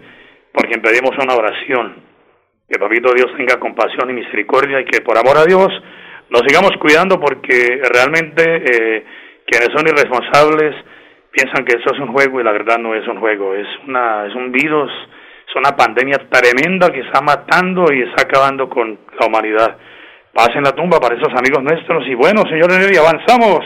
porque 0.53 0.79
pedimos 0.79 1.13
una 1.23 1.35
oración. 1.35 1.97
Que 2.69 2.79
Papito 2.79 3.13
Dios 3.15 3.31
tenga 3.37 3.59
compasión 3.59 4.11
y 4.11 4.15
misericordia 4.15 4.81
y 4.81 4.85
que 4.85 5.01
por 5.01 5.19
amor 5.19 5.37
a 5.37 5.45
Dios 5.45 5.69
nos 6.31 6.43
sigamos 6.47 6.73
cuidando 6.81 7.21
porque 7.21 7.81
realmente 7.93 8.43
eh, 8.45 9.05
quienes 9.47 9.69
son 9.73 9.87
irresponsables 9.87 10.75
piensan 11.31 11.65
que 11.65 11.77
eso 11.77 11.93
es 11.93 12.01
un 12.01 12.13
juego 12.13 12.41
y 12.41 12.45
la 12.45 12.53
verdad 12.53 12.79
no 12.79 12.95
es 12.95 13.07
un 13.07 13.21
juego, 13.21 13.55
es 13.55 13.67
una 13.87 14.27
es 14.27 14.35
un 14.35 14.51
virus, 14.51 14.91
es 15.49 15.57
una 15.57 15.77
pandemia 15.77 16.19
tremenda 16.31 16.91
que 16.91 17.01
está 17.01 17.21
matando 17.21 17.93
y 17.93 18.03
está 18.03 18.23
acabando 18.23 18.69
con 18.69 18.99
la 19.21 19.27
humanidad. 19.27 19.77
Pasen 20.33 20.63
la 20.63 20.73
tumba 20.73 20.99
para 20.99 21.17
esos 21.17 21.33
amigos 21.35 21.63
nuestros 21.63 22.07
y 22.07 22.15
bueno, 22.15 22.43
señores, 22.49 22.99
avanzamos. 22.99 23.65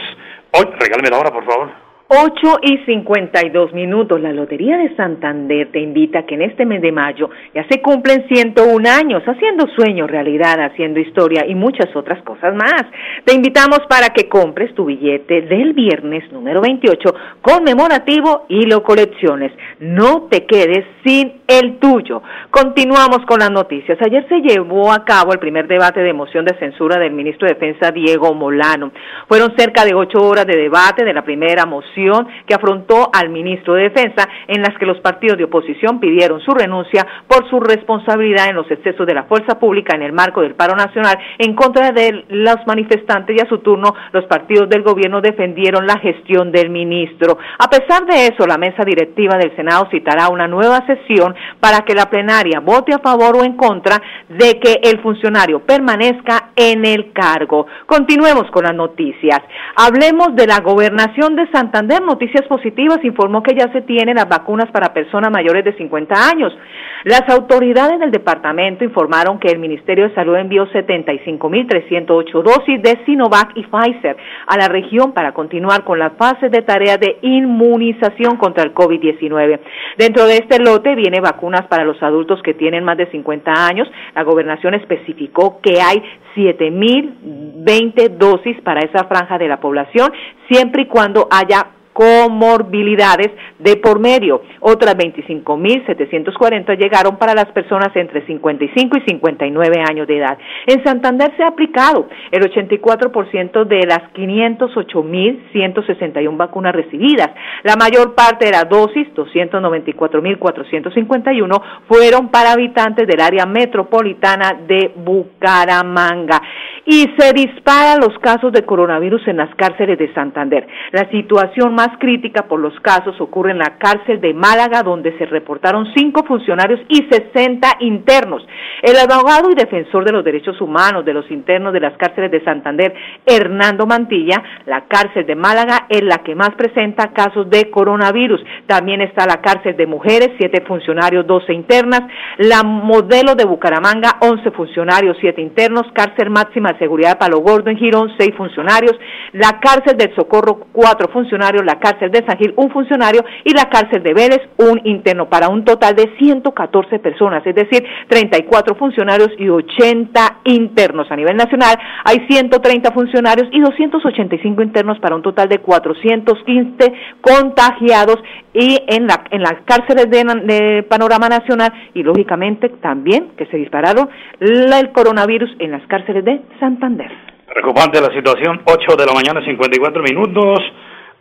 Hoy, 0.51 0.65
regálame 0.79 1.09
la 1.09 1.19
hora, 1.19 1.31
por 1.31 1.45
favor. 1.45 1.88
8 2.11 2.59
y 2.63 2.77
52 2.87 3.71
minutos. 3.73 4.19
La 4.19 4.33
Lotería 4.33 4.77
de 4.77 4.95
Santander 4.95 5.69
te 5.71 5.79
invita 5.79 6.19
a 6.19 6.25
que 6.25 6.33
en 6.33 6.41
este 6.41 6.65
mes 6.65 6.81
de 6.81 6.91
mayo 6.91 7.29
ya 7.53 7.63
se 7.69 7.83
cumplen 7.83 8.25
101 8.27 8.89
años 8.89 9.21
haciendo 9.27 9.67
sueños 9.75 10.09
realidad, 10.09 10.59
haciendo 10.59 10.99
historia 10.99 11.45
y 11.45 11.53
muchas 11.53 11.95
otras 11.95 12.19
cosas 12.23 12.55
más. 12.55 12.81
Te 13.25 13.35
invitamos 13.35 13.81
para 13.87 14.09
que 14.09 14.27
compres 14.27 14.73
tu 14.73 14.85
billete 14.85 15.43
del 15.43 15.73
viernes 15.73 16.23
número 16.31 16.61
28 16.61 17.13
conmemorativo 17.41 18.47
y 18.49 18.65
lo 18.65 18.81
colecciones. 18.81 19.51
No 19.79 20.29
te 20.31 20.47
quedes 20.47 20.85
sin 21.05 21.41
el 21.47 21.77
tuyo. 21.77 22.23
Continuamos 22.49 23.19
con 23.27 23.37
las 23.37 23.51
noticias. 23.51 23.99
Ayer 24.01 24.27
se 24.27 24.41
llevó 24.41 24.91
a 24.91 25.05
cabo 25.05 25.31
el 25.31 25.39
primer 25.39 25.67
debate 25.67 25.99
de 25.99 26.13
moción 26.13 26.43
de 26.43 26.57
censura 26.57 26.97
del 26.97 27.11
ministro 27.11 27.47
de 27.47 27.53
Defensa 27.53 27.91
Diego 27.91 28.33
Molano. 28.33 28.91
Fueron 29.27 29.53
cerca 29.55 29.85
de 29.85 29.93
ocho 29.93 30.17
horas 30.23 30.47
de 30.47 30.57
debate 30.57 31.05
de 31.05 31.13
la 31.13 31.23
primera 31.23 31.67
moción 31.67 31.98
que 32.45 32.55
afrontó 32.55 33.09
al 33.13 33.29
ministro 33.29 33.75
de 33.75 33.89
Defensa, 33.89 34.27
en 34.47 34.61
las 34.61 34.77
que 34.77 34.85
los 34.85 34.99
partidos 35.01 35.37
de 35.37 35.45
oposición 35.45 35.99
pidieron 35.99 36.39
su 36.41 36.51
renuncia 36.51 37.05
por 37.27 37.49
su 37.49 37.59
responsabilidad 37.59 38.49
en 38.49 38.55
los 38.55 38.69
excesos 38.71 39.05
de 39.05 39.13
la 39.13 39.23
fuerza 39.23 39.59
pública 39.59 39.95
en 39.95 40.03
el 40.03 40.13
marco 40.13 40.41
del 40.41 40.55
paro 40.55 40.75
nacional 40.75 41.17
en 41.37 41.55
contra 41.55 41.91
de 41.91 42.25
los 42.29 42.57
manifestantes 42.65 43.35
y 43.35 43.41
a 43.41 43.49
su 43.49 43.59
turno 43.59 43.93
los 44.11 44.25
partidos 44.25 44.69
del 44.69 44.83
gobierno 44.83 45.21
defendieron 45.21 45.85
la 45.85 45.99
gestión 45.99 46.51
del 46.51 46.69
ministro. 46.69 47.37
A 47.57 47.69
pesar 47.69 48.05
de 48.05 48.27
eso, 48.27 48.45
la 48.47 48.57
mesa 48.57 48.83
directiva 48.83 49.37
del 49.37 49.55
Senado 49.55 49.87
citará 49.91 50.29
una 50.29 50.47
nueva 50.47 50.85
sesión 50.85 51.35
para 51.59 51.81
que 51.81 51.95
la 51.95 52.09
plenaria 52.09 52.59
vote 52.59 52.93
a 52.93 52.99
favor 52.99 53.37
o 53.37 53.43
en 53.43 53.55
contra 53.55 54.01
de 54.29 54.59
que 54.59 54.79
el 54.83 55.01
funcionario 55.01 55.59
permanezca 55.59 56.51
en 56.55 56.85
el 56.85 57.11
cargo. 57.13 57.67
Continuemos 57.85 58.49
con 58.51 58.63
las 58.63 58.75
noticias. 58.75 59.39
Hablemos 59.75 60.35
de 60.35 60.47
la 60.47 60.59
gobernación 60.59 61.35
de 61.35 61.49
Santander 61.51 61.88
Noticias 61.97 62.47
Positivas, 62.47 62.99
informó 63.03 63.41
que 63.41 63.55
ya 63.55 63.71
se 63.71 63.81
tienen 63.81 64.17
las 64.17 64.29
vacunas 64.29 64.69
para 64.71 64.93
personas 64.93 65.31
mayores 65.31 65.65
de 65.65 65.73
50 65.73 66.15
años. 66.29 66.55
Las 67.03 67.27
autoridades 67.29 67.99
del 67.99 68.11
departamento 68.11 68.83
informaron 68.83 69.39
que 69.39 69.47
el 69.47 69.57
Ministerio 69.57 70.07
de 70.07 70.13
Salud 70.13 70.35
envió 70.35 70.67
75.308 70.67 72.43
dosis 72.43 72.81
de 72.83 72.99
Sinovac 73.05 73.53
y 73.55 73.63
Pfizer 73.63 74.17
a 74.45 74.57
la 74.57 74.67
región 74.67 75.13
para 75.13 75.31
continuar 75.31 75.83
con 75.83 75.97
las 75.97 76.13
fases 76.13 76.51
de 76.51 76.61
tarea 76.61 76.97
de 76.97 77.17
inmunización 77.21 78.37
contra 78.37 78.63
el 78.63 78.73
COVID-19. 78.73 79.59
Dentro 79.97 80.25
de 80.25 80.35
este 80.35 80.59
lote 80.59 80.93
viene 80.95 81.21
vacunas 81.21 81.67
para 81.67 81.85
los 81.85 82.01
adultos 82.03 82.41
que 82.43 82.53
tienen 82.53 82.83
más 82.83 82.97
de 82.97 83.09
50 83.09 83.51
años. 83.51 83.89
La 84.13 84.23
gobernación 84.23 84.73
especificó 84.73 85.59
que 85.61 85.81
hay 85.81 86.03
7.020 86.35 88.09
dosis 88.09 88.59
para 88.61 88.81
esa 88.81 89.05
franja 89.05 89.37
de 89.37 89.47
la 89.47 89.59
población, 89.59 90.11
siempre 90.49 90.83
y 90.83 90.85
cuando 90.85 91.27
haya 91.31 91.78
comorbilidades 91.93 93.29
de 93.59 93.75
por 93.77 93.99
medio. 93.99 94.41
Otras 94.59 94.95
25.740 94.95 96.77
llegaron 96.77 97.17
para 97.17 97.33
las 97.33 97.47
personas 97.47 97.95
entre 97.95 98.25
55 98.25 98.97
y 98.97 99.01
59 99.01 99.83
años 99.87 100.07
de 100.07 100.17
edad. 100.17 100.37
En 100.69 100.81
Santander 100.83 101.31
se 101.35 101.41
ha 101.41 101.47
aplicado 101.47 102.07
el 102.29 102.43
84% 102.43 103.65
de 103.65 103.87
las 103.87 104.13
508.161 104.13 106.37
vacunas 106.37 106.75
recibidas. 106.75 107.31
La 107.63 107.75
mayor 107.75 108.13
parte 108.13 108.45
de 108.45 108.51
las 108.51 108.69
dosis, 108.69 109.07
294.451, 109.15 111.61
fueron 111.87 112.29
para 112.29 112.51
habitantes 112.51 113.07
del 113.07 113.19
área 113.19 113.47
metropolitana 113.47 114.59
de 114.67 114.91
Bucaramanga. 114.95 116.39
Y 116.85 117.07
se 117.17 117.33
disparan 117.33 118.01
los 118.01 118.19
casos 118.19 118.53
de 118.53 118.63
coronavirus 118.63 119.27
en 119.27 119.37
las 119.37 119.49
cárceles 119.55 119.97
de 119.97 120.13
Santander. 120.13 120.67
La 120.91 121.09
situación 121.09 121.73
más 121.73 121.97
crítica 121.99 122.43
por 122.43 122.59
los 122.59 122.79
casos 122.81 123.19
ocurre 123.19 123.49
en 123.51 123.57
la 123.57 123.79
cárcel 123.79 124.21
de 124.21 124.35
Málaga, 124.35 124.83
donde 124.83 125.17
se 125.17 125.25
reportaron 125.25 125.87
cinco 125.95 126.23
funcionarios 126.25 126.79
y 126.89 127.07
60 127.09 127.77
internos. 127.79 128.47
El 128.83 128.97
abogado 128.97 129.49
y 129.49 129.55
defensor 129.55 130.05
de 130.05 130.11
los 130.11 130.23
derechos 130.23 130.58
humanos 130.61 131.05
de 131.05 131.13
los 131.13 131.29
internos 131.31 131.73
de 131.73 131.79
las 131.79 131.95
cárceles 131.97 132.31
de 132.31 132.43
Santander, 132.43 132.93
Hernando 133.25 133.85
Mantilla, 133.85 134.41
la 134.65 134.85
cárcel 134.87 135.25
de 135.25 135.35
Málaga 135.35 135.85
es 135.89 136.03
la 136.03 136.19
que 136.19 136.35
más 136.35 136.51
presenta 136.51 137.11
casos 137.13 137.49
de 137.49 137.69
coronavirus. 137.69 138.41
También 138.67 139.01
está 139.01 139.25
la 139.25 139.41
cárcel 139.41 139.75
de 139.75 139.87
mujeres, 139.87 140.29
siete 140.37 140.63
funcionarios, 140.65 141.25
12 141.25 141.53
internas. 141.53 142.01
La 142.37 142.63
modelo 142.63 143.35
de 143.35 143.45
Bucaramanga, 143.45 144.17
11 144.21 144.51
funcionarios, 144.51 145.17
siete 145.19 145.41
internos. 145.41 145.83
Cárcel 145.93 146.29
máxima 146.29 146.73
de 146.73 146.79
seguridad 146.79 147.11
de 147.11 147.15
Palo 147.17 147.39
Gordo 147.39 147.69
en 147.69 147.77
Girón, 147.77 148.11
seis 148.17 148.31
funcionarios. 148.35 148.93
La 149.33 149.59
cárcel 149.59 149.97
del 149.97 150.13
Socorro, 150.15 150.67
cuatro 150.71 151.11
funcionarios. 151.11 151.63
La 151.65 151.79
cárcel 151.79 152.11
de 152.11 152.25
San 152.25 152.37
Gil, 152.37 152.53
un 152.57 152.69
funcionario, 152.71 153.23
y 153.43 153.53
la 153.53 153.69
cárcel 153.69 154.03
de 154.03 154.13
Vélez, 154.13 154.41
un 154.57 154.81
interno, 154.83 155.29
para 155.29 155.49
un 155.49 155.63
total 155.63 155.95
de 155.95 156.11
114 156.17 156.99
personas, 156.99 157.45
es 157.45 157.55
decir, 157.55 157.83
34 158.07 158.75
funcionarios 158.75 159.29
y 159.37 159.49
80 159.49 160.38
internos. 160.43 161.11
A 161.11 161.15
nivel 161.15 161.35
nacional 161.35 161.77
hay 162.05 162.25
130 162.27 162.91
funcionarios 162.91 163.47
y 163.51 163.59
285 163.59 164.61
internos 164.61 164.99
para 164.99 165.15
un 165.15 165.21
total 165.21 165.49
de 165.49 165.59
415 165.59 166.93
contagiados 167.21 168.17
y 168.53 168.77
en 168.87 169.07
la 169.07 169.23
en 169.31 169.41
las 169.41 169.55
cárceles 169.65 170.09
de, 170.09 170.83
panorama 170.89 171.29
nacional 171.29 171.71
y 171.93 172.03
lógicamente 172.03 172.69
también 172.81 173.31
que 173.37 173.45
se 173.47 173.57
dispararon 173.57 174.09
el 174.39 174.91
coronavirus 174.91 175.51
en 175.59 175.71
las 175.71 175.85
cárceles 175.87 176.25
de 176.25 176.41
Santander. 176.59 177.11
Preocupante 177.45 177.99
la 177.99 178.13
situación, 178.13 178.61
8 178.65 178.95
de 178.95 179.05
la 179.05 179.13
mañana, 179.13 179.43
54 179.43 180.03
minutos. 180.03 180.59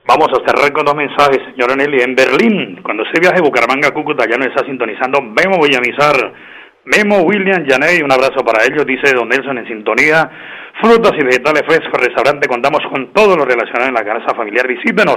Vamos 0.07 0.29
a 0.33 0.41
cerrar 0.47 0.73
con 0.73 0.87
dos 0.87 0.95
mensajes, 0.95 1.41
señora 1.53 1.77
Nelly. 1.77 2.01
En 2.01 2.15
Berlín, 2.15 2.81
cuando 2.83 3.05
se 3.13 3.21
viaje 3.21 3.43
Bucaramanga, 3.43 3.91
Cúcuta, 3.91 4.25
ya 4.25 4.39
nos 4.39 4.49
está 4.49 4.65
sintonizando 4.65 5.21
Memo 5.21 5.61
Villamizar, 5.63 6.33
Memo 6.89 7.19
William 7.21 7.67
Janey, 7.69 8.01
un 8.01 8.11
abrazo 8.11 8.43
para 8.43 8.65
ellos, 8.65 8.87
dice 8.87 9.15
Don 9.15 9.29
Nelson 9.29 9.59
en 9.59 9.67
sintonía. 9.67 10.31
Frutas 10.81 11.13
y 11.19 11.25
vegetales 11.25 11.63
frescos, 11.67 12.01
restaurante, 12.01 12.49
contamos 12.49 12.81
con 12.91 13.13
todo 13.13 13.37
lo 13.37 13.45
relacionado 13.45 13.89
en 13.89 13.95
la 13.95 14.05
casa 14.05 14.35
familiar. 14.35 14.67
Visítenos 14.67 15.17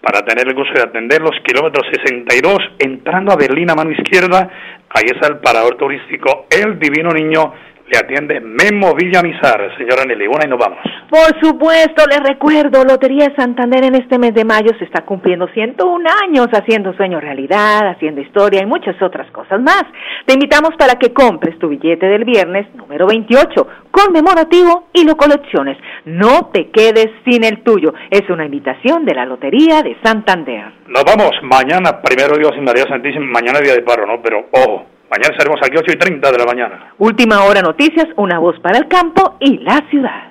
para 0.00 0.22
tener 0.22 0.48
el 0.48 0.54
gusto 0.54 0.72
de 0.74 0.82
atender 0.82 1.20
los 1.20 1.38
kilómetros 1.44 1.86
62, 1.92 2.58
entrando 2.80 3.30
a 3.30 3.36
Berlín 3.36 3.70
a 3.70 3.76
mano 3.76 3.92
izquierda. 3.92 4.50
Ahí 4.90 5.04
está 5.14 5.28
el 5.28 5.38
parador 5.38 5.76
turístico 5.76 6.46
El 6.50 6.78
Divino 6.80 7.10
Niño 7.10 7.52
le 7.86 7.98
atiende 7.98 8.40
Memo 8.40 8.94
Villamizar. 8.94 9.76
Señora 9.76 10.04
Nelly, 10.04 10.26
una 10.26 10.46
y 10.46 10.48
nos 10.48 10.58
vamos. 10.58 10.78
Por 11.10 11.38
supuesto, 11.40 12.04
le 12.08 12.18
recuerdo, 12.20 12.84
Lotería 12.84 13.32
Santander 13.36 13.84
en 13.84 13.94
este 13.96 14.18
mes 14.18 14.34
de 14.34 14.44
mayo 14.44 14.70
se 14.78 14.84
está 14.84 15.04
cumpliendo 15.04 15.46
101 15.48 16.08
años 16.24 16.48
haciendo 16.52 16.94
sueño 16.94 17.20
realidad, 17.20 17.88
haciendo 17.88 18.20
historia 18.20 18.62
y 18.62 18.66
muchas 18.66 19.00
otras 19.02 19.30
cosas 19.30 19.60
más. 19.60 19.84
Te 20.26 20.34
invitamos 20.34 20.70
para 20.78 20.94
que 20.94 21.12
compres 21.12 21.58
tu 21.58 21.68
billete 21.68 22.06
del 22.06 22.24
viernes 22.24 22.66
número 22.74 23.06
28, 23.06 23.66
conmemorativo 23.90 24.88
y 24.94 25.04
lo 25.04 25.16
colecciones. 25.16 25.76
No 26.06 26.50
te 26.52 26.70
quedes 26.70 27.08
sin 27.24 27.44
el 27.44 27.62
tuyo. 27.62 27.92
Es 28.10 28.28
una 28.30 28.46
invitación 28.46 29.04
de 29.04 29.14
la 29.14 29.26
Lotería 29.26 29.82
de 29.82 29.96
Santander. 30.02 30.64
Nos 30.88 31.04
vamos 31.04 31.32
mañana, 31.42 32.00
primero 32.00 32.36
Dios 32.38 32.52
y 32.56 32.60
María 32.60 32.84
Santísima, 32.88 33.26
mañana 33.26 33.60
día 33.60 33.74
de 33.74 33.82
paro, 33.82 34.06
¿no? 34.06 34.22
Pero 34.22 34.46
ojo 34.52 34.86
Mañana 35.12 35.28
estaremos 35.32 35.60
aquí 35.62 35.76
8 35.76 35.92
y 35.92 35.96
30 35.98 36.32
de 36.32 36.38
la 36.38 36.46
mañana. 36.46 36.94
Última 36.96 37.44
hora 37.44 37.60
noticias, 37.60 38.06
una 38.16 38.38
voz 38.38 38.58
para 38.60 38.78
el 38.78 38.88
campo 38.88 39.36
y 39.40 39.58
la 39.58 39.84
ciudad. 39.90 40.30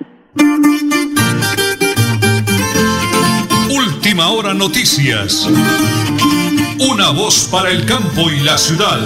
Última 3.70 4.30
hora 4.30 4.52
noticias. 4.54 5.48
Una 6.90 7.10
voz 7.12 7.48
para 7.52 7.70
el 7.70 7.86
campo 7.86 8.28
y 8.28 8.40
la 8.40 8.58
ciudad. 8.58 8.98